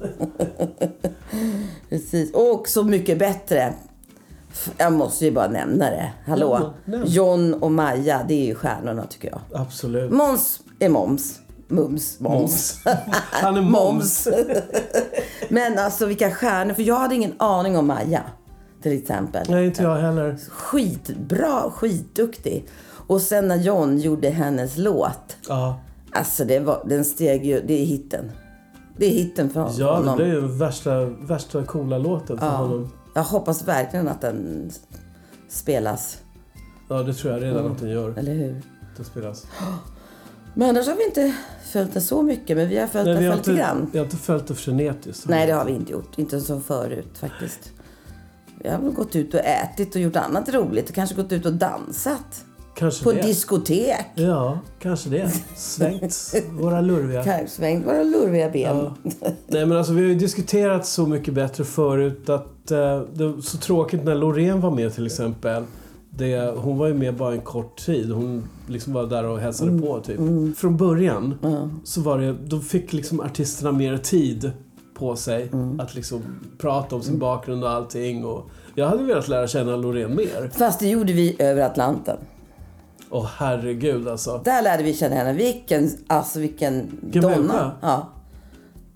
Precis. 1.89 2.33
Och 2.33 2.67
så 2.67 2.83
mycket 2.83 3.19
bättre. 3.19 3.73
Jag 4.77 4.93
måste 4.93 5.25
ju 5.25 5.31
bara 5.31 5.47
nämna 5.47 5.89
det. 5.89 6.11
Hallå? 6.25 6.59
Ja, 6.61 6.73
nämn. 6.85 7.03
John 7.07 7.53
och 7.53 7.71
Maja, 7.71 8.25
det 8.27 8.33
är 8.33 8.45
ju 8.45 8.55
stjärnorna 8.55 9.05
tycker 9.05 9.29
jag. 9.29 9.61
Absolut. 9.61 10.11
Måns 10.11 10.61
är 10.79 10.89
Moms. 10.89 11.39
Mums. 11.67 12.19
Moms. 12.19 12.79
Han 13.31 13.57
är 13.57 13.61
moms. 13.61 14.27
Men 15.49 15.79
alltså 15.79 16.05
vilka 16.05 16.31
stjärnor. 16.31 16.73
För 16.73 16.83
jag 16.83 16.95
hade 16.99 17.15
ingen 17.15 17.33
aning 17.37 17.77
om 17.77 17.87
Maja. 17.87 18.21
Till 18.81 18.97
exempel. 18.97 19.45
Nej, 19.49 19.65
inte 19.65 19.83
jag 19.83 19.95
heller. 19.95 20.37
Skitbra, 20.49 21.71
skitduktig. 21.71 22.67
Och 23.07 23.21
sen 23.21 23.47
när 23.47 23.55
John 23.55 23.97
gjorde 23.97 24.29
hennes 24.29 24.77
låt. 24.77 25.37
Ja, 25.47 25.79
Alltså 26.11 26.45
det 26.45 26.59
var, 26.59 26.83
den 26.85 27.05
steg 27.05 27.45
ju, 27.45 27.61
det 27.67 27.81
är 27.81 27.85
hitten. 27.85 28.31
Det 28.97 29.05
är 29.05 29.09
hitten 29.09 29.49
för 29.49 29.59
ja 29.59 29.67
det 29.77 29.83
honom. 29.97 30.15
blir 30.15 30.25
ju 30.27 30.47
värsta, 30.47 31.05
värsta 31.05 31.63
coola 31.63 31.97
låten 31.97 32.37
för 32.37 32.45
Ja. 32.45 32.51
honom. 32.51 32.91
Jag 33.15 33.23
hoppas 33.23 33.67
verkligen 33.67 34.07
att 34.07 34.21
den 34.21 34.71
spelas. 35.49 36.17
Ja, 36.89 36.95
det 37.03 37.13
tror 37.13 37.33
jag 37.33 37.43
redan 37.43 37.71
att 37.71 37.79
den 37.79 37.89
gör. 37.89 38.13
Eller 38.17 38.33
hur? 38.33 38.61
Den 38.95 39.05
spelas. 39.05 39.45
Men 40.57 40.69
annars 40.69 40.87
har 40.87 40.95
vi 40.95 41.05
inte 41.05 41.33
följt 41.71 41.93
det 41.93 42.01
så 42.01 42.21
mycket. 42.21 42.57
Men 42.57 42.69
vi 42.69 42.77
har 42.77 42.87
följt 42.87 43.05
Nej, 43.05 43.29
det 43.29 43.35
lite 43.35 43.53
grann. 43.53 43.89
vi 43.91 43.97
har 43.97 44.05
inte 44.05 44.17
följt 44.17 44.47
det 44.47 44.55
frenetiskt. 44.55 45.27
Nej, 45.27 45.47
det 45.47 45.53
har 45.53 45.65
vi 45.65 45.71
inte 45.71 45.91
gjort. 45.91 46.17
Inte 46.17 46.41
som 46.41 46.63
förut 46.63 47.17
faktiskt. 47.19 47.71
Vi 48.63 48.69
har 48.69 48.79
väl 48.79 48.91
gått 48.91 49.15
ut 49.15 49.33
och 49.33 49.39
ätit 49.39 49.95
och 49.95 50.01
gjort 50.01 50.15
annat 50.15 50.53
roligt. 50.53 50.89
Och 50.89 50.95
kanske 50.95 51.15
gått 51.15 51.31
ut 51.31 51.45
och 51.45 51.53
dansat. 51.53 52.45
Kanske 52.75 53.03
På 53.03 53.11
det. 53.11 53.21
diskotek. 53.21 54.05
Ja, 54.15 54.59
kanske 54.79 55.09
det. 55.09 55.31
Svängt 55.55 56.33
våra 56.51 56.81
lurviga. 56.81 57.23
Kanske 57.23 57.47
svängt 57.47 57.85
våra 57.85 58.03
lurviga 58.03 58.49
ben. 58.49 58.77
Ja. 58.77 58.95
Nej 59.47 59.65
men 59.65 59.77
alltså 59.77 59.93
vi 59.93 60.01
har 60.01 60.09
ju 60.09 60.15
diskuterat 60.15 60.85
Så 60.85 61.05
mycket 61.05 61.33
bättre 61.33 61.63
förut 61.63 62.29
att 62.29 62.71
eh, 62.71 63.01
det 63.13 63.27
var 63.27 63.41
så 63.41 63.57
tråkigt 63.57 64.03
när 64.03 64.15
Loreen 64.15 64.61
var 64.61 64.71
med 64.71 64.95
till 64.95 65.05
exempel. 65.05 65.63
Det, 66.17 66.53
hon 66.57 66.77
var 66.77 66.87
ju 66.87 66.93
med 66.93 67.15
bara 67.15 67.33
en 67.33 67.41
kort 67.41 67.77
tid. 67.85 68.11
Hon 68.11 68.43
liksom 68.67 68.93
var 68.93 69.05
där 69.05 69.23
och 69.23 69.39
hälsade 69.39 69.71
Mm. 69.71 69.81
på 69.83 69.99
typ. 69.99 70.19
Från 70.57 70.77
början 70.77 71.33
så 71.83 72.01
var 72.01 72.19
det, 72.19 72.35
då 72.45 72.59
fick 72.59 72.93
liksom 72.93 73.19
artisterna 73.19 73.71
mer 73.71 73.97
tid 73.97 74.51
på 74.93 75.15
sig 75.15 75.49
Mm. 75.53 75.79
att 75.79 75.95
liksom 75.95 76.21
prata 76.57 76.95
om 76.95 77.01
sin 77.01 77.19
bakgrund 77.19 77.63
och 77.63 77.69
allting. 77.69 78.25
Och 78.25 78.49
jag 78.75 78.87
hade 78.87 79.03
velat 79.03 79.27
lära 79.27 79.47
känna 79.47 79.75
Loreen 79.75 80.15
mer. 80.15 80.49
Fast 80.53 80.79
det 80.79 80.87
gjorde 80.89 81.13
vi 81.13 81.35
över 81.39 81.61
Atlanten. 81.61 82.17
Åh 83.09 83.27
herregud 83.37 84.07
alltså. 84.07 84.41
Där 84.45 84.61
lärde 84.61 84.83
vi 84.83 84.93
känna 84.93 85.15
henne. 85.15 85.33
Vilken, 85.33 85.89
alltså 86.07 86.39
vilken, 86.39 86.97
Vilken 87.01 87.21
donna. 87.21 87.35
människa. 87.37 87.71
Ja. 87.81 88.07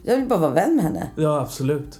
Jag 0.03 0.17
vill 0.17 0.27
bara 0.27 0.39
vara 0.39 0.51
vän 0.51 0.75
med 0.75 0.83
henne. 0.85 1.07
Ja, 1.15 1.39
absolut. 1.39 1.99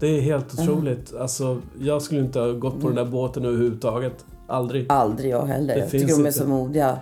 Det 0.00 0.06
är 0.06 0.20
helt 0.20 0.54
otroligt. 0.54 1.14
Alltså, 1.14 1.58
jag 1.80 2.02
skulle 2.02 2.20
inte 2.20 2.40
ha 2.40 2.52
gått 2.52 2.80
på 2.80 2.86
den 2.86 2.96
där 2.96 3.04
båten 3.04 3.44
överhuvudtaget. 3.44 4.24
Aldrig. 4.52 4.86
Aldrig 4.88 5.30
jag 5.30 5.46
heller. 5.46 5.74
Det 5.74 5.80
Jag 5.80 5.90
tycker 5.90 6.06
de 6.06 6.26
är 6.26 6.30
så 6.30 6.46
modiga. 6.46 6.98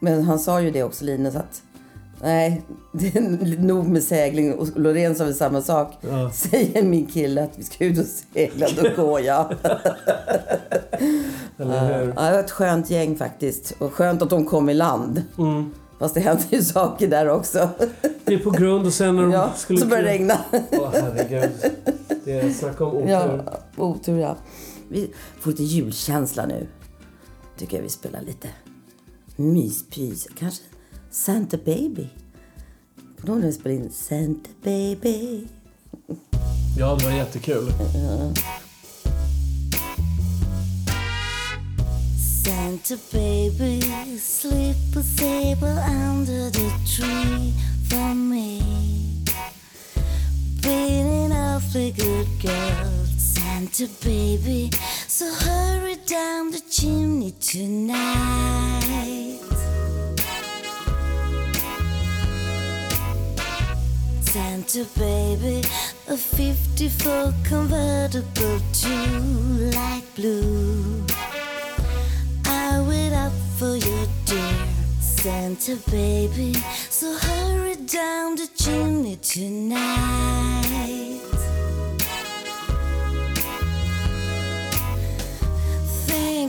Men 0.00 0.22
han 0.22 0.38
sa 0.38 0.60
ju 0.60 0.70
det 0.70 0.82
också, 0.82 1.04
Linus, 1.04 1.36
att 1.36 1.62
nej, 2.22 2.62
det 2.92 3.16
är 3.16 3.60
nog 3.62 3.88
med 3.88 4.02
segling. 4.02 4.54
Och 4.54 4.68
Loreen 4.76 5.14
sa 5.14 5.24
väl 5.24 5.34
samma 5.34 5.62
sak. 5.62 5.92
Ja. 6.00 6.30
Säger 6.30 6.82
min 6.82 7.06
kille 7.06 7.44
att 7.44 7.58
vi 7.58 7.62
ska 7.62 7.84
ut 7.84 7.98
och 7.98 8.06
segla, 8.34 8.66
då 8.82 9.02
går 9.02 9.20
jag. 9.20 9.54
Eller 11.58 11.98
hur? 11.98 12.12
Ja, 12.16 12.22
det 12.22 12.32
var 12.32 12.38
ett 12.38 12.50
skönt 12.50 12.90
gäng 12.90 13.16
faktiskt. 13.16 13.74
Och 13.78 13.92
skönt 13.92 14.22
att 14.22 14.30
de 14.30 14.44
kom 14.44 14.68
i 14.70 14.74
land. 14.74 15.22
Mm. 15.38 15.70
Fast 15.98 16.14
det 16.14 16.20
hände 16.20 16.42
ju 16.48 16.62
saker 16.62 17.08
där 17.08 17.28
också. 17.28 17.68
Det 18.24 18.34
är 18.34 18.38
på 18.38 18.50
grund 18.50 18.86
och 18.86 18.92
sen 18.92 19.16
när 19.16 19.22
de 19.22 19.32
Ja, 19.32 19.52
skulle... 19.56 19.80
så 19.80 19.86
började 19.86 20.08
det 20.08 20.14
regna. 20.14 20.34
Åh 20.70 20.88
herregud. 20.92 21.50
Det 22.24 22.40
är 22.40 22.50
snacka 22.50 22.84
om 22.84 22.96
otur. 22.96 23.08
Ja, 23.08 23.38
otur 23.76 24.18
ja. 24.18 24.36
Vi 24.88 25.10
får 25.40 25.50
lite 25.50 25.62
julkänsla 25.62 26.46
nu. 26.46 26.66
Tycker 27.58 27.76
jag 27.76 27.82
vi 27.82 27.88
spelar 27.90 28.22
lite 28.22 28.48
myspys. 29.36 30.28
Kanske 30.38 30.62
Santa 31.10 31.56
Baby. 31.56 32.08
Kommer 32.96 33.26
du 33.26 33.32
ihåg 33.32 33.40
när 33.40 33.46
vi 33.46 33.52
spelade 33.52 33.84
in 33.84 33.90
Santa 33.92 34.50
Baby? 34.62 35.46
Ja, 36.78 36.96
det 36.98 37.04
var 37.04 37.12
jättekul. 37.12 37.72
Santa 42.44 42.96
baby, 43.12 43.80
sleep 44.18 44.96
a 44.96 45.02
table 45.16 45.76
under 46.10 46.50
the 46.50 46.70
tree 46.96 47.52
for 47.88 48.14
me. 48.14 48.60
Being 50.62 51.06
an 51.24 51.32
awfully 51.32 51.92
good 51.92 52.28
girl, 52.40 53.04
Santa 53.44 53.86
baby. 54.02 54.70
So 55.06 55.26
hurry 55.44 55.96
down 56.06 56.50
the 56.50 56.60
chimney 56.70 57.32
tonight. 57.32 58.14
Santa 64.22 64.86
baby, 64.98 65.62
a 66.08 66.16
54 66.16 67.34
convertible 67.44 68.60
to 68.80 68.94
light 69.76 70.04
blue. 70.16 71.04
I 72.46 72.80
wait 72.88 73.12
up 73.12 73.32
for 73.58 73.76
you, 73.76 74.08
dear 74.24 74.56
Santa 75.00 75.76
baby. 75.90 76.54
So 76.88 77.14
hurry 77.18 77.76
down 77.76 78.36
the 78.36 78.48
chimney 78.56 79.16
tonight. 79.16 80.54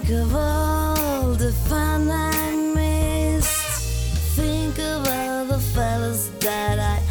Think 0.06 0.22
of 0.22 0.36
all 0.36 1.34
the 1.34 1.52
fun 1.68 2.12
I 2.12 2.52
missed. 2.76 4.36
Think 4.36 4.78
of 4.78 5.08
all 5.08 5.46
the 5.46 5.58
fellas 5.74 6.28
that 6.42 6.78
I 6.78 7.02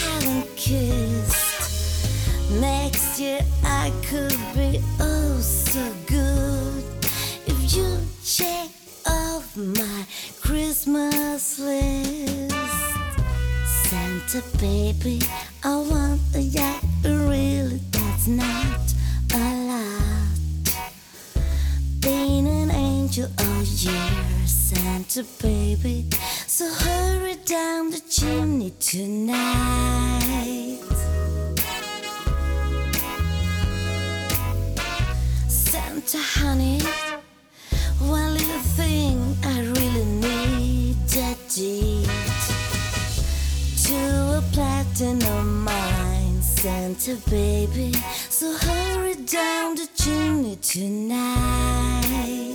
haven't 0.00 0.56
kissed. 0.56 2.50
Next 2.58 3.20
year 3.20 3.40
I 3.64 3.92
could 4.00 4.38
be 4.54 4.82
oh 4.98 5.38
so 5.40 5.92
good 6.06 6.84
if 7.46 7.76
you 7.76 7.98
check 8.24 8.70
off 9.06 9.54
my 9.54 10.06
Christmas 10.40 11.58
list. 11.58 12.54
Santa 13.84 14.42
baby, 14.56 15.20
I 15.62 15.76
want 15.76 16.22
a 16.34 16.40
yacht, 16.40 16.82
really 17.04 17.82
that's 17.92 18.26
not 18.26 18.87
angel 23.18 23.30
all 23.40 23.62
year, 23.62 24.46
Santa 24.46 25.24
baby. 25.42 26.06
So 26.46 26.68
hurry 26.72 27.36
down 27.44 27.90
the 27.90 28.00
chimney 28.08 28.72
tonight. 28.78 29.98
Santa 35.48 36.18
honey, 36.18 36.80
one 38.00 38.34
little 38.34 38.62
thing 38.76 39.36
I 39.44 39.60
really 39.60 40.04
need 40.04 40.96
a 41.16 41.36
deed 41.48 42.08
to 43.84 44.38
a 44.38 44.42
platinum 44.52 45.64
mine, 45.64 46.42
Santa 46.42 47.16
baby. 47.30 47.92
So 48.28 48.56
hurry 48.56 49.14
down 49.14 49.74
the 49.74 49.88
chimney 49.96 50.56
tonight. 50.56 52.47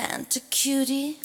Santa 0.00 0.38
cutie, 0.50 1.18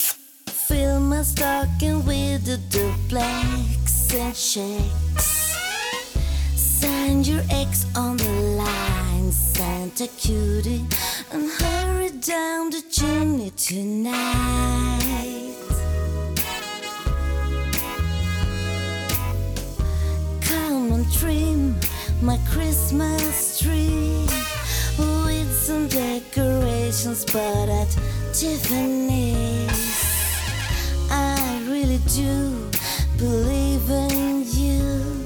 fill 0.46 0.98
my 0.98 1.22
stocking 1.22 2.04
with 2.04 2.44
the 2.44 2.56
duplex 2.70 4.12
and 4.12 4.34
checks. 4.34 5.56
Sign 6.56 7.22
your 7.22 7.42
ex 7.50 7.86
on 7.94 8.16
the 8.16 8.28
line, 8.58 9.30
Santa 9.30 10.08
cutie, 10.18 10.84
and 11.30 11.48
hurry 11.52 12.10
down 12.18 12.70
the 12.70 12.82
chimney 12.90 13.50
tonight. 13.50 14.34
Come 20.40 20.90
and 20.94 21.12
trim 21.12 21.76
my 22.22 22.40
Christmas 22.50 23.60
tree 23.60 24.26
with 24.98 25.54
some 25.54 25.86
decorations, 25.86 27.24
but 27.26 27.68
at 27.68 27.96
I 31.08 31.64
really 31.68 32.00
do 32.16 32.68
believe 33.16 33.88
in 33.88 34.44
you. 34.48 35.24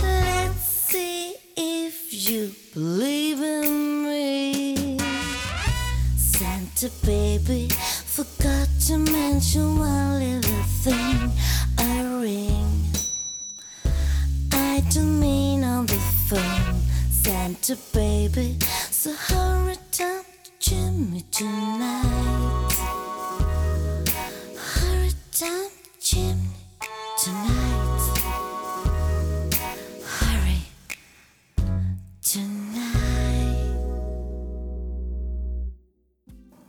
Let's 0.00 0.64
see 0.64 1.34
if 1.54 2.30
you 2.30 2.54
believe 2.72 3.42
in 3.42 4.04
me. 4.04 4.98
Santa 6.16 6.88
baby 7.04 7.68
forgot 8.06 8.68
to 8.86 8.96
mention 8.96 9.78
one 9.78 10.18
little 10.18 10.62
thing 10.80 11.30
a 11.78 12.20
ring. 12.22 12.86
I 14.50 14.82
don't 14.88 15.20
mean 15.20 15.62
on 15.62 15.84
the 15.84 16.00
phone, 16.26 16.80
Santa 17.10 17.76
baby. 17.92 18.56
So 18.90 19.12
hurry 19.12 19.76
down 19.92 20.24
to 20.70 20.76
Jimmy 20.76 21.20
tonight. 21.30 22.72
Hurry 24.56 25.10
down 25.40 25.70
to 25.70 26.16
Jimmy 26.16 26.50
tonight. 27.24 28.20
Hurry 30.04 30.60
tonight. 32.22 33.56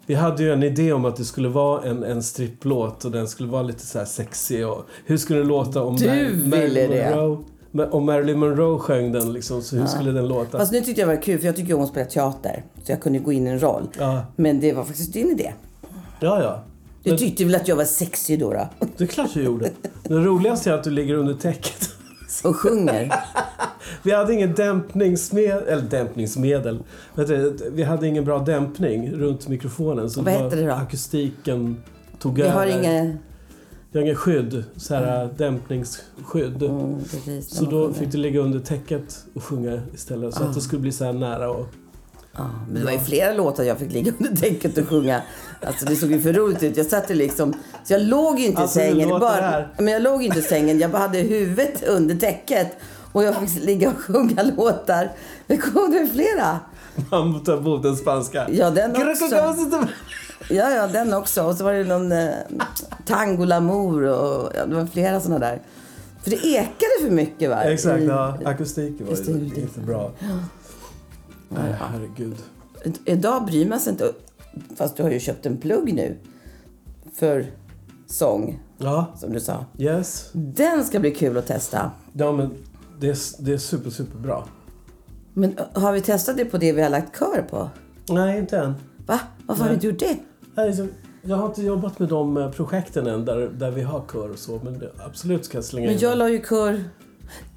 Vi 0.05 0.15
hade 0.15 0.43
ju 0.43 0.51
en 0.53 0.63
idé 0.63 0.93
om 0.93 1.05
att 1.05 1.15
det 1.15 1.25
skulle 1.25 1.49
vara 1.49 1.83
en, 1.83 2.03
en 2.03 2.23
stripplåt 2.23 3.05
och 3.05 3.11
den 3.11 3.27
skulle 3.27 3.49
vara 3.49 3.63
lite 3.63 3.85
så 3.85 3.97
här 3.99 4.05
sexig. 4.05 4.67
Och 4.67 4.85
hur 5.05 5.17
skulle 5.17 5.39
det 5.39 5.45
låta 5.45 5.83
om 5.83 5.95
Du 5.95 6.05
Mar- 6.07 6.61
ville 6.61 6.87
det. 6.87 7.15
Monroe, 7.15 7.37
om 7.91 8.05
Marilyn 8.05 8.39
Monroe 8.39 8.79
sjöng 8.79 9.11
den? 9.11 9.33
Liksom, 9.33 9.61
så 9.61 9.75
hur 9.75 9.85
skulle 9.85 10.11
den 10.11 10.27
låta? 10.27 10.57
Fast 10.59 10.71
nu 10.71 10.81
tyckte 10.81 11.01
jag 11.01 11.09
det 11.09 11.15
var 11.15 11.21
kul 11.21 11.39
för 11.39 11.45
jag 11.45 11.55
tycker 11.55 11.73
om 11.73 11.81
att 11.81 11.89
spela 11.89 12.05
teater. 12.05 12.63
Så 12.83 12.91
jag 12.91 13.01
kunde 13.01 13.19
gå 13.19 13.31
in 13.31 13.47
i 13.47 13.49
en 13.49 13.59
roll. 13.61 13.87
Ja. 13.99 14.25
Men 14.35 14.59
det 14.59 14.73
var 14.73 14.83
faktiskt 14.83 15.13
din 15.13 15.29
idé. 15.31 15.53
Ja, 16.19 16.43
ja. 16.43 16.63
Du 17.03 17.09
Men- 17.09 17.19
tyckte 17.19 17.45
väl 17.45 17.55
att 17.55 17.67
jag 17.67 17.75
var 17.75 17.85
sexig 17.85 18.39
då? 18.39 18.53
då? 18.53 18.67
Det 18.97 19.03
är 19.03 19.07
klart 19.07 19.29
jag 19.35 19.45
gjorde. 19.45 19.69
Det 20.03 20.13
roligaste 20.13 20.69
är 20.69 20.73
att 20.73 20.83
du 20.83 20.89
ligger 20.91 21.13
under 21.13 21.33
täcket. 21.33 21.89
Och 22.43 22.55
sjunger. 22.55 23.13
Vi 24.03 24.11
hade 24.11 24.33
ingen 24.33 24.53
dämpningsmedel, 24.53 25.63
eller 25.67 25.81
dämpningsmedel. 25.81 26.83
Vi 27.71 27.83
hade 27.83 28.07
ingen 28.07 28.25
bra 28.25 28.39
dämpning 28.39 29.11
runt 29.11 29.47
mikrofonen. 29.47 30.09
Så 30.09 30.21
Vad 30.21 30.33
hette 30.33 30.55
det 30.55 30.65
då? 30.67 30.73
Akustiken 30.73 31.83
tog 32.19 32.35
Vi 32.35 32.41
över. 32.41 32.53
har 32.53 32.65
inga... 32.65 33.17
Vi 33.91 33.99
har 33.99 34.03
ingen 34.03 34.15
skydd, 34.15 34.63
så 34.77 34.95
här 34.95 35.29
dämpningsskydd. 35.37 36.63
Mm, 36.63 36.95
precis, 37.11 37.49
Så 37.49 37.65
då 37.65 37.69
sjunger. 37.85 37.93
fick 37.99 38.11
du 38.11 38.17
ligga 38.17 38.39
under 38.39 38.59
täcket 38.59 39.25
och 39.33 39.43
sjunga 39.43 39.81
istället. 39.93 40.33
Så 40.35 40.43
att 40.43 40.53
det 40.53 40.61
skulle 40.61 40.81
bli 40.81 40.91
så 40.91 41.05
här 41.05 41.13
nära 41.13 41.49
och... 41.49 41.65
Men 42.67 42.79
det 42.79 42.85
var 42.85 42.91
ju 42.91 42.99
flera 42.99 43.33
låtar 43.33 43.63
jag 43.63 43.77
fick 43.77 43.91
ligga 43.91 44.11
under 44.19 44.35
täcket 44.35 44.77
och 44.77 44.87
sjunga. 44.87 45.21
Alltså 45.61 45.85
det 45.85 45.95
såg 45.95 46.11
ju 46.11 46.21
för 46.21 46.33
roligt 46.33 46.63
ut. 46.63 46.77
Jag 46.77 46.85
satt 46.85 47.09
liksom... 47.09 47.53
Så 47.83 47.93
jag 47.93 48.01
låg 48.01 48.39
ju 48.39 48.45
inte 48.45 48.61
Alltså, 48.61 48.79
i 48.79 48.83
sängen. 48.83 49.09
det 49.09 49.19
Bara, 49.19 49.65
men 49.77 49.87
jag 49.87 50.01
låg 50.01 50.23
inte 50.23 50.39
i 50.39 50.41
sängen. 50.41 50.79
Jag 50.79 50.91
bara 50.91 51.01
hade 51.01 51.17
huvudet 51.17 51.83
under 51.83 52.15
täcket. 52.15 52.77
Och 53.11 53.23
jag 53.23 53.35
fick 53.35 53.63
ligga 53.63 53.89
och 53.89 53.97
sjunga 53.97 54.43
låtar. 54.57 55.11
Det 55.47 55.57
kom 55.57 55.91
det 55.91 56.07
flera. 56.13 56.59
Emot 57.57 57.83
den 57.83 57.95
spanska. 57.97 58.47
Ja, 58.51 58.69
den 58.69 58.91
också. 58.91 59.87
Ja, 60.51 60.69
ja, 60.71 60.87
den 60.87 61.13
också. 61.13 61.43
Och 61.43 61.55
så 61.55 61.63
var 61.63 61.73
det 61.73 61.83
någon 61.83 62.11
eh, 62.11 62.29
Tango 63.05 63.45
Lamour 63.45 64.03
och 64.03 64.51
ja, 64.55 64.65
det 64.65 64.75
var 64.75 64.85
flera 64.85 65.19
såna 65.19 65.39
där. 65.39 65.61
För 66.23 66.29
det 66.29 66.45
ekade 66.45 66.91
för 67.01 67.09
mycket 67.09 67.49
va? 67.49 67.63
Exakt, 67.63 68.01
I- 68.01 68.05
ja. 68.05 68.37
Akustiken 68.45 69.07
var 69.07 69.15
ju 69.15 69.43
inte 69.61 69.79
bra. 69.79 70.11
Nej, 71.49 71.75
herregud. 71.79 72.35
Idag 73.05 73.45
bryr 73.45 73.69
man 73.69 73.79
sig 73.79 73.91
inte. 73.91 74.11
Fast 74.75 74.97
du 74.97 75.03
har 75.03 75.09
ju 75.11 75.19
köpt 75.19 75.45
en 75.45 75.57
plugg 75.57 75.93
nu. 75.93 76.17
För 77.13 77.45
sång, 78.07 78.59
Ja, 78.77 79.05
som 79.17 79.33
du 79.33 79.39
sa. 79.39 79.65
yes. 79.77 80.29
Den 80.33 80.83
ska 80.85 80.99
bli 80.99 81.11
kul 81.11 81.37
att 81.37 81.47
testa. 81.47 81.91
Ja, 82.13 82.31
men 82.31 82.49
det 82.99 83.09
är, 83.09 83.17
det 83.39 83.53
är 83.53 83.57
super, 83.57 83.89
super 83.89 84.17
bra. 84.17 84.47
Men 85.33 85.55
har 85.73 85.91
vi 85.91 86.01
testat 86.01 86.37
det 86.37 86.45
på 86.45 86.57
det 86.57 86.71
vi 86.73 86.81
har 86.81 86.89
lagt 86.89 87.19
kör 87.19 87.45
på? 87.49 87.69
Nej, 88.09 88.39
inte 88.39 88.57
än. 88.57 88.73
Va? 89.05 89.19
Varför 89.45 89.63
har 89.63 89.69
vi 89.69 89.75
inte 89.75 89.87
gjort 89.87 89.99
det? 89.99 90.17
Nej, 90.55 90.87
Jag 91.21 91.37
har 91.37 91.45
inte 91.47 91.61
jobbat 91.61 91.99
med 91.99 92.09
de 92.09 92.37
eh, 92.37 92.51
projekten 92.51 93.07
än 93.07 93.25
där, 93.25 93.37
där 93.57 93.71
vi 93.71 93.81
har 93.81 94.03
kör 94.13 94.29
och 94.31 94.39
så. 94.39 94.59
Men 94.63 94.83
absolut 95.07 95.45
ska 95.45 95.57
jag 95.57 95.65
slänga 95.65 95.85
Men 95.85 95.93
in 95.95 95.99
jag 96.01 96.11
den. 96.11 96.19
la 96.19 96.29
ju 96.29 96.41
kör... 96.49 96.83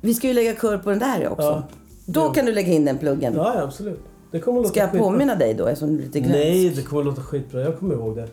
Vi 0.01 0.14
ska 0.14 0.26
ju 0.28 0.32
lägga 0.34 0.55
kör 0.55 0.78
på 0.78 0.90
den 0.90 0.99
där 0.99 1.28
också. 1.28 1.42
Ja. 1.42 1.62
Då 2.07 2.28
kan 2.32 2.47
du 2.47 2.53
lägga 2.53 2.72
in 2.72 2.84
den 2.84 2.99
pluggen. 2.99 3.34
Ja, 3.36 3.53
ja, 3.57 3.62
absolut. 3.62 4.01
Det 4.30 4.40
kommer 4.40 4.59
att 4.59 4.62
låta 4.62 4.70
Ska 4.72 4.80
jag 4.80 4.90
skitbra. 4.90 5.11
påminna 5.11 5.34
dig 5.34 5.55
då 5.55 5.66
eftersom 5.66 5.97
du 5.97 6.03
är 6.03 6.07
lite 6.07 6.20
glömsk? 6.20 6.38
Nej, 6.38 6.68
det 6.70 6.82
kommer 6.82 7.01
att 7.03 7.07
låta 7.07 7.22
skitbra. 7.22 7.61
Jag 7.61 7.78
kommer 7.78 7.95
ihåg 7.95 8.16
det. 8.16 8.28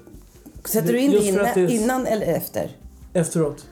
Sätter 0.66 0.94
du 0.94 1.00
in 1.00 1.12
det 1.12 1.18
innan, 1.26 1.46
är- 1.46 1.72
innan 1.72 2.06
eller 2.08 2.26
efter? 2.28 2.70
Efteråt. 3.14 3.66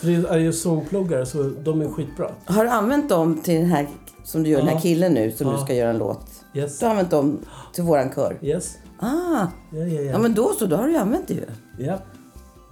För 0.00 0.06
det 0.06 0.28
är 0.28 0.38
ju 0.38 0.52
sångpluggar 0.52 1.24
så 1.24 1.50
de 1.64 1.80
är 1.80 1.88
skitbra. 1.88 2.30
Har 2.44 2.64
du 2.64 2.70
använt 2.70 3.08
dem 3.08 3.40
till 3.42 3.54
den 3.54 3.64
här 3.66 3.86
som 4.24 4.42
du 4.42 4.50
gör, 4.50 4.58
den 4.58 4.66
Ja. 4.68 4.74
här 4.74 4.80
killen 4.80 5.12
nu 5.14 5.30
som 5.32 5.46
Ja. 5.46 5.52
du 5.52 5.58
ska 5.62 5.74
göra 5.74 5.90
en 5.90 5.98
låt? 5.98 6.26
Yes. 6.54 6.78
Du 6.78 6.84
har 6.86 6.90
använt 6.90 7.10
dem 7.10 7.38
till 7.74 7.84
våran 7.84 8.10
kör? 8.14 8.38
Yes. 8.42 8.76
Ah, 8.98 9.46
Ja, 9.72 9.78
ja, 9.78 9.86
ja. 9.86 10.00
ja 10.02 10.18
men 10.18 10.34
då 10.34 10.52
så, 10.52 10.66
då 10.66 10.76
har 10.76 10.84
du 10.86 10.92
ju 10.92 10.98
använt 10.98 11.28
det 11.28 11.34
ju. 11.34 11.44
ja. 11.78 11.98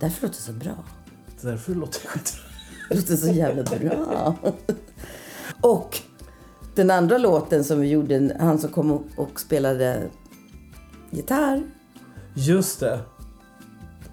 Därför 0.00 0.22
låter 0.26 0.36
det 0.38 0.42
så 0.42 0.52
bra. 0.52 0.84
Därför 1.40 1.74
låter 1.74 2.00
det 2.02 2.08
skitbra. 2.08 2.40
Det 2.88 2.94
låter 2.96 3.16
så 3.16 3.28
jävla 3.28 3.62
bra. 3.62 4.34
Och 5.60 5.98
den 6.74 6.90
andra 6.90 7.18
låten 7.18 7.64
som 7.64 7.80
vi 7.80 7.88
gjorde, 7.88 8.36
han 8.40 8.58
som 8.58 8.70
kom 8.70 8.90
och- 9.16 9.40
spelade 9.40 10.02
gitarr, 11.10 11.62
Just 12.34 12.80
det. 12.80 13.00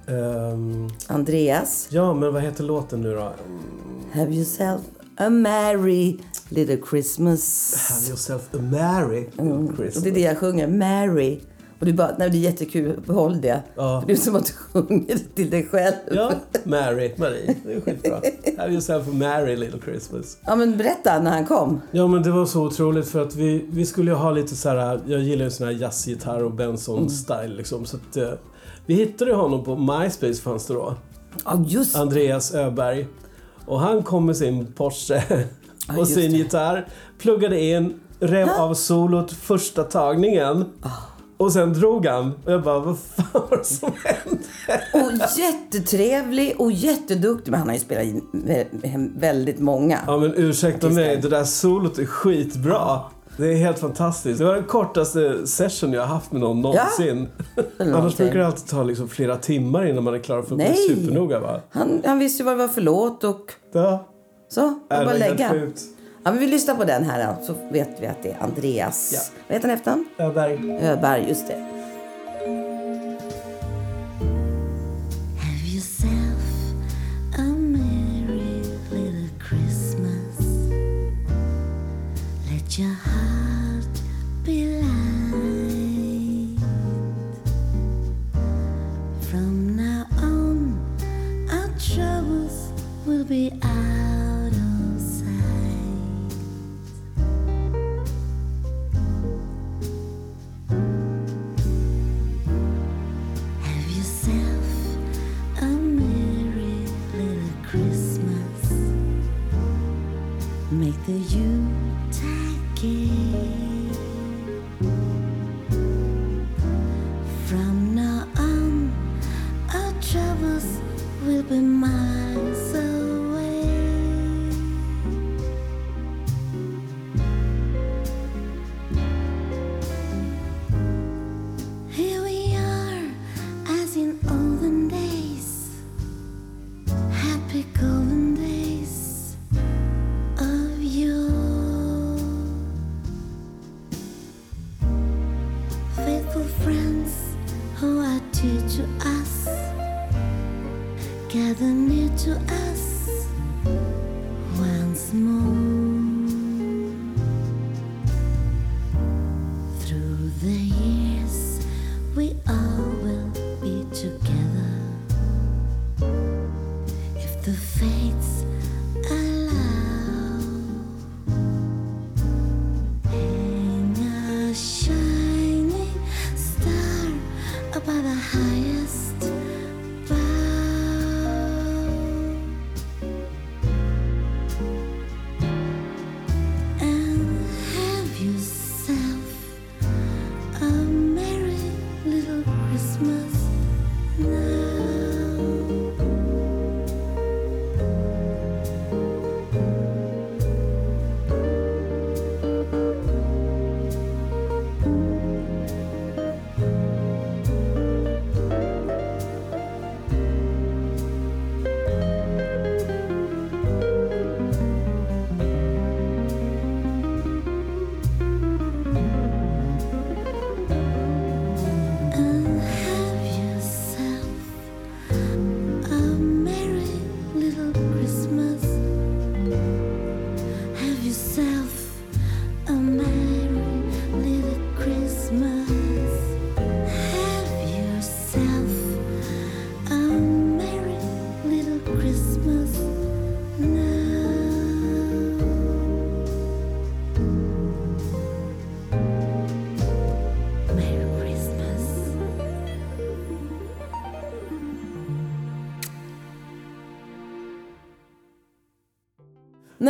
Ehm, 0.07 0.89
Andreas. 1.07 1.87
ja, 1.91 2.13
men 2.13 2.33
vad 2.33 2.41
heter 2.41 2.63
låten 2.63 3.01
nu 3.01 3.13
då? 3.13 3.33
Have 4.13 4.33
yourself 4.35 4.81
a 5.17 5.29
merry 5.29 6.19
little 6.49 6.77
Christmas. 6.89 7.75
Have 7.89 8.07
yourself 8.07 8.53
a 8.53 8.57
merry 8.61 9.29
Mm. 9.37 9.67
Christmas. 9.67 9.95
Och 9.97 10.01
det 10.03 10.09
är 10.09 10.13
det 10.13 10.19
jag 10.21 10.37
sjunger, 10.37 10.67
Mary. 10.67 11.41
Och 11.83 11.87
du 11.87 11.93
bara, 11.93 12.15
nej 12.17 12.29
det 12.29 12.37
är 12.37 12.39
jättekul, 12.39 13.01
behåll 13.05 13.41
det. 13.41 13.63
Ja. 13.75 14.03
Det 14.07 14.13
är 14.13 14.17
som 14.17 14.35
att 14.35 14.45
du 14.45 14.53
sjunger 14.53 15.17
till 15.35 15.49
dig 15.49 15.67
själv. 15.71 15.93
Ja, 16.11 16.31
Mary, 16.63 17.13
Marie. 17.17 17.55
Det 17.65 17.73
är 17.73 17.81
skitbra. 17.81 18.21
Have 18.57 18.71
yourself 18.71 19.07
a 19.07 19.11
merry 19.13 19.55
little 19.55 19.79
Christmas. 19.85 20.37
Ja, 20.45 20.55
men 20.55 20.77
berätta 20.77 21.19
när 21.19 21.31
han 21.31 21.45
kom. 21.45 21.81
Ja 21.91 22.07
men 22.07 22.23
det 22.23 22.31
var 22.31 22.45
så 22.45 22.63
otroligt 22.63 23.07
för 23.09 23.21
att 23.21 23.35
vi, 23.35 23.65
vi 23.69 23.85
skulle 23.85 24.11
ju 24.11 24.17
ha 24.17 24.31
lite 24.31 24.55
så 24.55 24.69
här. 24.69 25.01
jag 25.07 25.19
gillar 25.21 25.45
ju 25.45 25.51
sån 25.51 25.67
här 25.67 25.73
jazzgitarr 25.73 26.43
och 26.43 26.51
Benson-style 26.51 27.55
liksom. 27.55 27.85
Så 27.85 27.97
att, 27.97 28.17
eh, 28.17 28.29
vi 28.85 28.93
hittade 28.93 29.33
honom 29.33 29.63
på 29.63 29.75
MySpace 29.75 30.41
fanns 30.41 30.65
det 30.67 30.73
då. 30.73 30.95
Ja, 31.45 31.63
just 31.67 31.95
Andreas 31.95 32.53
Öberg. 32.53 33.07
Och 33.65 33.79
han 33.79 34.03
kom 34.03 34.25
med 34.25 34.37
sin 34.37 34.73
Porsche 34.73 35.23
och 35.89 35.97
just 35.97 36.13
sin 36.13 36.31
det. 36.31 36.37
gitarr. 36.37 36.87
Pluggade 37.19 37.61
in, 37.61 37.93
rev 38.19 38.49
av 38.49 38.73
solot 38.73 39.31
första 39.31 39.83
tagningen. 39.83 40.65
Och 41.43 41.51
sen 41.53 41.73
drog 41.73 42.05
han. 42.05 42.31
Och 42.45 42.51
jag 42.51 42.63
bara, 42.63 42.79
vad 42.79 42.97
fan 42.99 43.25
var 43.49 43.57
det 43.57 43.63
som 43.63 43.91
hände? 44.03 44.43
Och 44.93 45.11
jättetrevlig 45.39 46.55
och 46.57 46.71
jätteduktig. 46.71 47.51
Men 47.51 47.59
han 47.59 47.69
har 47.69 47.75
ju 47.75 47.81
spelat 47.81 48.03
in 48.03 48.21
vä- 48.33 49.19
väldigt 49.19 49.59
många. 49.59 49.99
Ja 50.07 50.17
men 50.17 50.33
ursäkta 50.35 50.87
Artister. 50.87 51.03
mig, 51.05 51.17
det 51.21 51.29
där 51.29 51.43
solot 51.43 51.99
är 51.99 52.05
skitbra. 52.05 52.99
Det 53.37 53.47
är 53.51 53.55
helt 53.55 53.79
fantastiskt. 53.79 54.39
Det 54.39 54.45
var 54.45 54.53
den 54.55 54.63
kortaste 54.63 55.47
session 55.47 55.93
jag 55.93 56.01
har 56.01 56.07
haft 56.07 56.31
med 56.31 56.41
någon 56.41 56.61
någonsin. 56.61 57.27
Annars 57.79 57.93
någonting. 57.93 58.17
brukar 58.17 58.39
det 58.39 58.45
alltid 58.47 58.67
ta 58.67 58.83
liksom 58.83 59.07
flera 59.09 59.37
timmar 59.37 59.85
innan 59.85 60.03
man 60.03 60.13
är 60.13 60.19
klar 60.19 60.41
för 60.41 60.51
att 60.51 60.57
bli 60.57 60.65
Nej. 60.65 60.75
supernoga 60.95 61.39
va? 61.39 61.61
Han, 61.69 62.01
han 62.05 62.19
visste 62.19 62.43
ju 62.43 62.45
vad 62.45 62.53
det 62.53 62.61
var 62.61 62.67
för 62.67 62.81
låt 62.81 63.23
och 63.23 63.51
Ja. 63.73 64.07
så. 64.49 64.61
Var 64.61 65.05
bara 65.05 65.13
lägga. 65.13 65.49
sjukt. 65.49 65.81
Ja, 66.25 66.31
vi 66.31 66.47
lyssnar 66.47 66.75
på 66.75 66.83
den 66.83 67.03
här 67.03 67.27
då, 67.27 67.45
så 67.45 67.55
vet 67.71 67.89
vi 67.99 68.07
att 68.07 68.23
det 68.23 68.31
är 68.31 68.43
Andreas. 68.43 69.11
Ja. 69.13 69.19
Vad 69.47 69.55
heter 69.55 69.67
han 69.69 69.77
efternamn? 69.77 70.05
Öberg. 70.17 70.77
Öberg, 70.81 71.25
just 71.29 71.47
det. 71.47 71.73
Be 93.25 93.49
ours. 93.63 93.92
the 111.05 111.11
you 111.11 111.62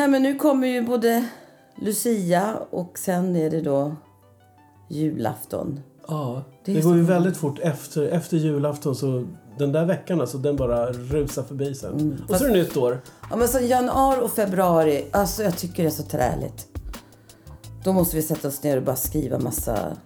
Nej 0.04 0.10
men 0.10 0.24
nu 0.24 0.36
kommer 0.36 0.68
ju 0.68 0.82
både 0.82 1.28
Lucia 1.76 2.58
och 2.70 2.98
sen 2.98 3.36
är 3.36 3.50
det 3.50 3.62
då 3.62 3.96
julafton. 4.90 5.80
Ja, 6.08 6.44
Det 6.66 6.74
det, 6.74 6.82
går 6.82 6.96
ju 6.96 7.04
väldigt 7.04 7.38
fort 7.38 7.60
efter, 7.60 8.08
efter 8.08 8.38
julafton. 8.38 8.96
Så 8.96 9.26
den 9.58 9.72
där 9.72 9.86
veckan 9.86 10.22
alltså, 10.22 10.38
den 10.38 10.56
bara 10.56 10.92
rusar 10.92 11.44
förbi 11.44 11.76
sen. 11.76 12.00
Mm, 12.00 12.22
och 12.30 12.36
så 12.36 12.44
är 12.46 12.48
det 12.48 12.54
nytt 12.54 12.78
år. 12.78 13.02
Ja 13.30 13.36
men 13.36 13.48
så 13.48 13.60
januari 13.60 14.22
och 14.22 14.32
februari, 14.32 15.06
alltså 15.12 15.44
jag 15.44 15.58
tycker 15.58 15.84
det 15.84 15.90
är 15.90 15.92
så 15.92 16.04
träligt. 16.04 16.68
Då 17.84 17.94
måste 17.94 18.16
vi 18.16 18.22
sätta 18.22 18.48
oss 18.48 18.64
ner 18.64 18.78
och 18.78 18.84
bara 18.84 18.96
skriva 18.96 19.40
massa 19.40 19.98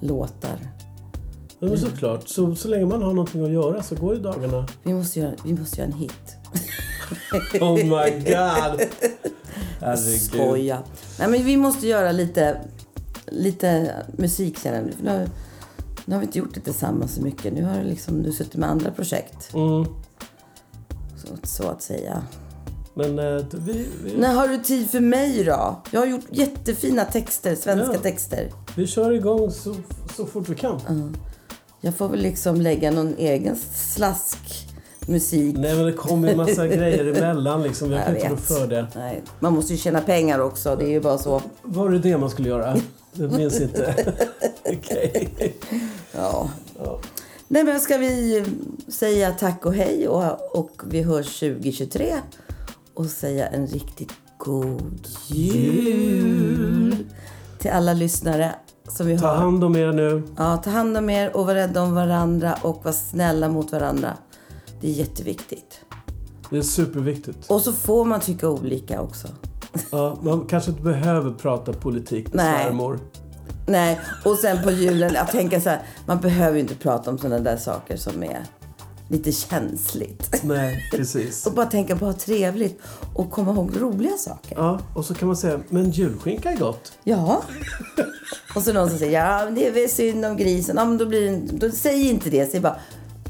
låtar. 0.00 0.58
Ja, 1.58 1.68
men 1.68 1.78
såklart. 1.78 2.28
Så, 2.28 2.54
så 2.54 2.68
länge 2.68 2.86
man 2.86 3.02
har 3.02 3.12
någonting 3.12 3.44
att 3.44 3.50
göra 3.50 3.82
så 3.82 3.94
går 3.94 4.14
ju 4.14 4.20
dagarna. 4.20 4.66
Vi 4.82 4.94
måste 4.94 5.20
göra, 5.20 5.32
vi 5.44 5.54
måste 5.54 5.80
göra 5.80 5.90
en 5.90 5.98
hit. 5.98 6.36
Oh 7.60 7.76
my 7.76 8.10
god! 8.10 8.80
Herregud. 9.80 10.20
Skoja. 10.20 10.82
Nej 11.18 11.28
men 11.28 11.44
vi 11.44 11.56
måste 11.56 11.86
göra 11.86 12.12
lite, 12.12 12.60
lite 13.26 13.94
musik 14.18 14.58
jag. 14.64 14.74
För 14.74 15.04
Nu, 15.04 15.28
nu 16.04 16.14
har 16.14 16.20
vi 16.20 16.26
inte 16.26 16.38
gjort 16.38 16.54
det 16.54 16.60
tillsammans 16.60 17.14
så 17.14 17.22
mycket. 17.22 17.52
Nu 17.52 17.64
har 17.64 17.78
du 17.78 17.84
liksom, 17.84 18.22
du 18.22 18.32
suttit 18.32 18.56
med 18.56 18.70
andra 18.70 18.90
projekt. 18.90 19.54
Mm. 19.54 19.84
Så, 21.16 21.28
så 21.42 21.68
att 21.68 21.82
säga. 21.82 22.22
Men 22.94 23.18
eh, 23.18 23.44
vi, 23.52 23.86
vi, 24.04 24.16
När 24.16 24.34
har 24.34 24.48
du 24.48 24.58
tid 24.58 24.90
för 24.90 25.00
mig 25.00 25.44
då? 25.44 25.82
Jag 25.90 26.00
har 26.00 26.06
gjort 26.06 26.24
jättefina 26.30 27.04
texter, 27.04 27.54
svenska 27.54 27.94
Ja. 27.94 28.00
texter. 28.00 28.52
vi 28.76 28.86
kör 28.86 29.12
igång 29.12 29.50
så, 29.50 29.74
så 30.16 30.26
fort 30.26 30.48
vi 30.48 30.54
kan. 30.54 31.16
Jag 31.80 31.94
får 31.94 32.08
väl 32.08 32.20
liksom 32.20 32.60
lägga 32.60 32.90
någon 32.90 33.14
egen 33.18 33.56
slaskmusik. 35.18 35.56
Nej 35.58 35.76
men 35.76 35.86
det 35.86 35.92
kommer 35.92 36.28
ju 36.30 36.36
massa 36.36 36.66
grejer 36.76 37.04
emellan 37.16 37.62
liksom. 37.62 37.90
Jag 37.92 38.04
kan 38.04 38.14
Jag 38.14 38.30
inte 38.30 38.54
rå 38.54 38.58
vet. 38.58 38.60
för 38.60 38.66
det. 38.66 38.86
Nej, 38.94 39.22
man 39.40 39.52
måste 39.52 39.72
ju 39.72 39.78
tjäna 39.78 40.00
pengar 40.00 40.38
också. 40.38 40.76
Det 40.76 40.84
är 40.84 40.90
ju 40.90 41.00
bara 41.00 41.18
så. 41.18 41.42
Var 41.62 41.88
det 41.90 41.98
det 41.98 42.18
man 42.18 42.30
skulle 42.30 42.48
göra? 42.48 42.76
Jag 43.12 43.32
minns 43.32 43.60
inte. 43.60 43.94
Okej. 44.64 45.28
Ja. 46.16 46.50
Ja. 46.84 46.98
Nej 47.48 47.64
men 47.64 47.80
ska 47.80 47.96
vi 47.98 48.44
säga 48.88 49.30
tack 49.32 49.66
och 49.66 49.74
hej 49.74 50.08
och, 50.08 50.56
och 50.58 50.82
vi 50.90 51.02
hörs 51.02 51.40
2023 51.40 52.14
och 52.94 53.06
säga 53.06 53.46
en 53.46 53.66
riktigt 53.66 54.12
god 54.38 55.06
jul 55.26 56.96
till 57.58 57.70
alla 57.70 57.92
lyssnare 57.92 58.54
som 58.88 59.06
vi 59.06 59.18
Ta 59.18 59.26
har. 59.26 59.34
hand 59.36 59.64
om 59.64 59.76
er 59.76 59.92
nu. 59.92 60.22
Ja, 60.38 60.56
ta 60.56 60.70
hand 60.70 60.96
om 60.96 61.10
er 61.10 61.36
och 61.36 61.46
var 61.46 61.54
rädda 61.54 61.82
om 61.82 61.94
varandra 61.94 62.58
och 62.62 62.80
var 62.84 62.92
snälla 62.92 63.48
mot 63.48 63.72
varandra. 63.72 64.16
Det 64.80 64.88
är 64.88 64.92
jätteviktigt. 64.92 65.80
Det 66.50 66.58
är 66.58 66.62
superviktigt. 66.62 67.50
Och 67.50 67.60
så 67.60 67.72
får 67.72 68.04
man 68.04 68.20
tycka 68.20 68.48
olika 68.48 69.00
också. 69.00 69.28
Ja, 69.92 70.18
man 70.22 70.46
kanske 70.46 70.70
inte 70.70 70.82
behöver 70.82 71.32
prata 71.32 71.72
politik 71.72 72.32
med 72.34 72.44
Nej. 72.44 72.64
svärmor. 72.64 72.98
Nej, 73.66 74.00
och 74.24 74.36
sen 74.36 74.62
på 74.62 74.70
julen, 74.70 75.14
jag 75.14 75.28
tänker 75.28 75.60
så 75.60 75.68
här, 75.68 75.82
man 76.06 76.20
behöver 76.20 76.54
ju 76.54 76.60
inte 76.60 76.74
prata 76.74 77.10
om 77.10 77.18
sådana 77.18 77.38
där 77.38 77.56
saker 77.56 77.96
som 77.96 78.22
är 78.22 78.46
lite 79.08 79.32
känsligt. 79.32 80.40
Nej, 80.42 80.90
precis. 80.90 81.46
Och 81.46 81.52
bara 81.52 81.66
tänka 81.66 81.96
på 81.96 82.06
att 82.06 82.14
ha 82.14 82.20
trevligt 82.20 82.80
och 83.14 83.30
komma 83.30 83.52
ihåg 83.52 83.80
roliga 83.80 84.16
saker. 84.16 84.56
Ja, 84.56 84.80
och 84.94 85.04
så 85.04 85.14
kan 85.14 85.28
man 85.28 85.36
säga, 85.36 85.60
men 85.68 85.90
julskinka 85.90 86.50
är 86.50 86.56
gott. 86.56 86.92
Ja. 87.04 87.42
Och 88.54 88.62
så 88.62 88.72
någon 88.72 88.88
som 88.88 88.98
säger, 88.98 89.20
ja 89.20 89.50
det 89.50 89.66
är 89.66 89.72
väl 89.72 89.88
synd 89.88 90.24
om 90.24 90.36
grisen. 90.36 90.76
Ja 90.76 90.84
men 90.84 90.98
då 90.98 91.06
blir 91.06 91.30
det, 91.30 91.66
då 91.66 91.70
säg 91.70 92.08
inte 92.08 92.30
det. 92.30 92.50
Säg 92.50 92.60
bara, 92.60 92.76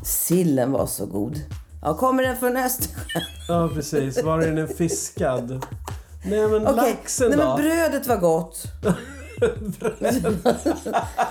sillen 0.02 0.72
var 0.72 0.86
så 0.86 1.06
god. 1.06 1.40
Ja, 1.82 1.94
kommer 1.94 2.22
den 2.22 2.36
från 2.36 2.56
Östersjön? 2.56 3.22
Ja, 3.48 3.70
precis. 3.74 4.22
Var 4.22 4.38
är 4.38 4.52
den 4.52 4.68
fiskad? 4.68 5.66
Nej, 6.24 6.48
men 6.48 6.66
Okej, 6.66 6.76
laxen 6.76 7.28
nej 7.28 7.38
då? 7.38 7.44
men 7.44 7.56
brödet 7.56 8.06
var 8.06 8.16
gott. 8.16 8.62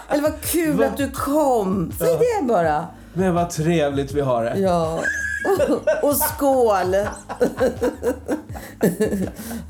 Eller 0.10 0.22
vad 0.22 0.42
kul 0.42 0.84
att 0.84 0.98
du 0.98 1.12
kom. 1.12 1.94
Säg 2.00 2.18
det 2.18 2.48
bara. 2.48 2.88
Men 3.14 3.34
vad 3.34 3.50
trevligt 3.50 4.12
vi 4.12 4.22
har 4.22 4.44
det. 4.44 4.60
Ja. 4.60 5.00
Och 6.04 6.16
skål! 6.16 6.96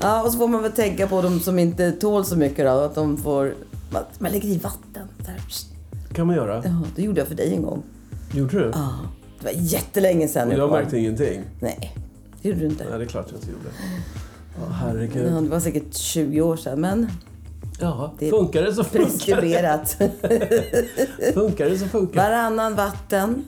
Ja, 0.01 0.23
och 0.23 0.31
så 0.31 0.37
får 0.37 0.47
man 0.47 0.63
väl 0.63 0.71
tänka 0.71 1.07
på 1.07 1.21
de 1.21 1.39
som 1.39 1.59
inte 1.59 1.91
tål 1.91 2.25
så 2.25 2.35
mycket 2.35 2.65
då. 2.65 2.71
Att 2.71 2.95
de 2.95 3.17
får... 3.17 3.53
Man, 4.19 4.31
lägger 4.31 4.49
i 4.49 4.57
vatten. 4.57 5.07
Här. 5.27 5.41
kan 6.13 6.27
man 6.27 6.35
göra. 6.35 6.61
Ja, 6.65 6.81
det 6.95 7.01
gjorde 7.01 7.21
jag 7.21 7.27
för 7.27 7.35
dig 7.35 7.53
en 7.53 7.63
gång. 7.63 7.83
Gjorde 8.33 8.59
du? 8.59 8.71
Ja. 8.73 8.89
Det 9.39 9.45
var 9.45 9.51
jättelänge 9.55 10.27
sedan 10.27 10.47
Och 10.47 10.53
jag 10.57 10.71
märkte 10.71 10.97
ingenting. 10.97 11.41
Nej, 11.59 11.95
det 12.41 12.49
gjorde 12.49 12.61
du 12.61 12.65
inte. 12.65 12.83
Nej, 12.89 12.97
det 12.99 13.05
är 13.05 13.07
klart 13.07 13.25
jag 13.29 13.37
inte 13.37 13.51
gjorde. 13.51 13.69
Ja, 14.59 14.65
herregud. 14.73 15.31
Ja, 15.33 15.41
det 15.41 15.49
var 15.49 15.59
säkert 15.59 15.93
20 15.95 16.41
år 16.41 16.57
sedan, 16.57 16.81
men 16.81 17.07
Ja, 17.81 18.13
Det 18.19 18.29
funkar 18.29 18.61
det 18.63 18.73
så 18.73 18.83
funkar 18.83 18.99
det. 18.99 19.05
preskriberat. 19.11 19.89
Funkar 21.33 21.69
det 21.69 21.77
så 21.77 21.85
funkar 21.87 22.13
det. 22.13 22.29
Varannan 22.29 22.75
vatten. 22.75 23.43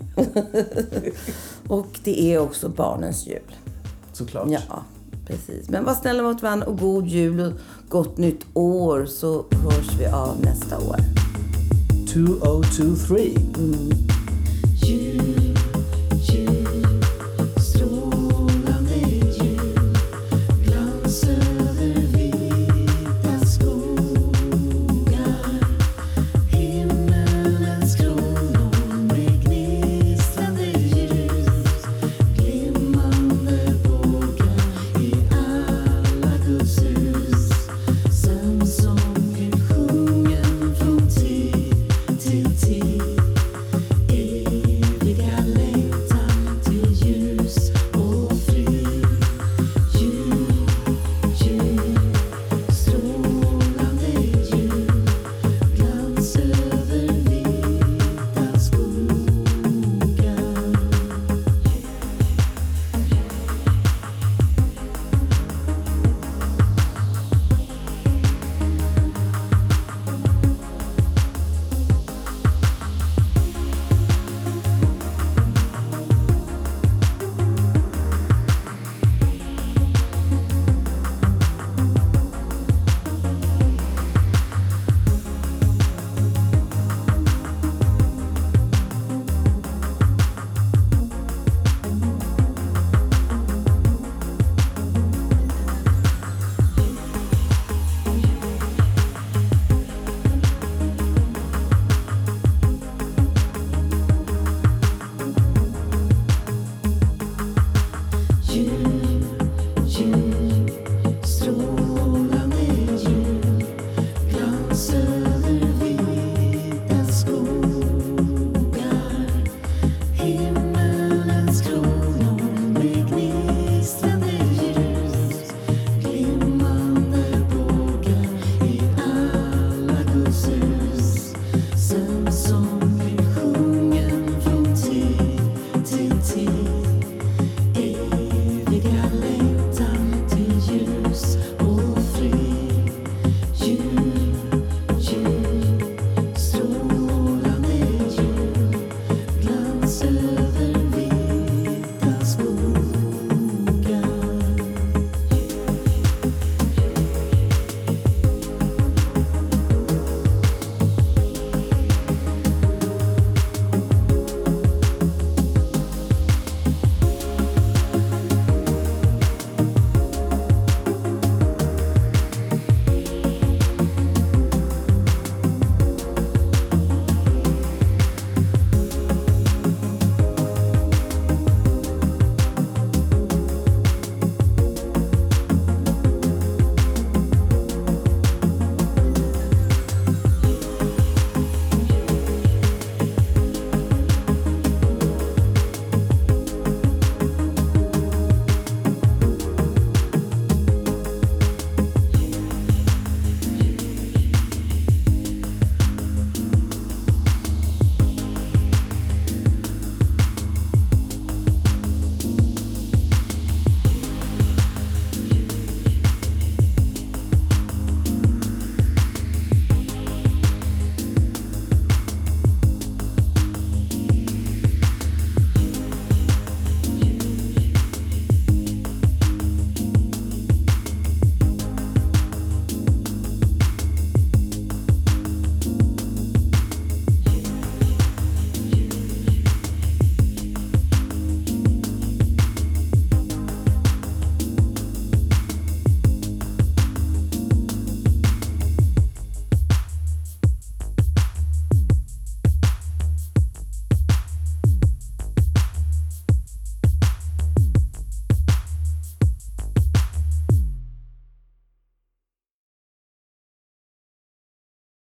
och 1.67 1.99
det 2.03 2.21
är 2.33 2.39
också 2.39 2.69
barnens 2.69 3.27
jul. 3.27 3.55
Såklart. 4.13 4.47
Ja, 4.49 4.83
precis. 5.27 5.69
Men 5.69 5.83
var 5.85 5.93
snälla 5.93 6.23
mot 6.23 6.41
varandra 6.41 6.67
och 6.67 6.79
god 6.79 7.07
jul 7.07 7.39
och 7.39 7.51
gott 7.89 8.17
nytt 8.17 8.45
år 8.53 9.05
så 9.05 9.45
hörs 9.51 9.99
vi 9.99 10.05
av 10.05 10.41
nästa 10.41 10.77
år. 10.77 10.97
2023. 12.13 13.31
Jul 14.91 15.40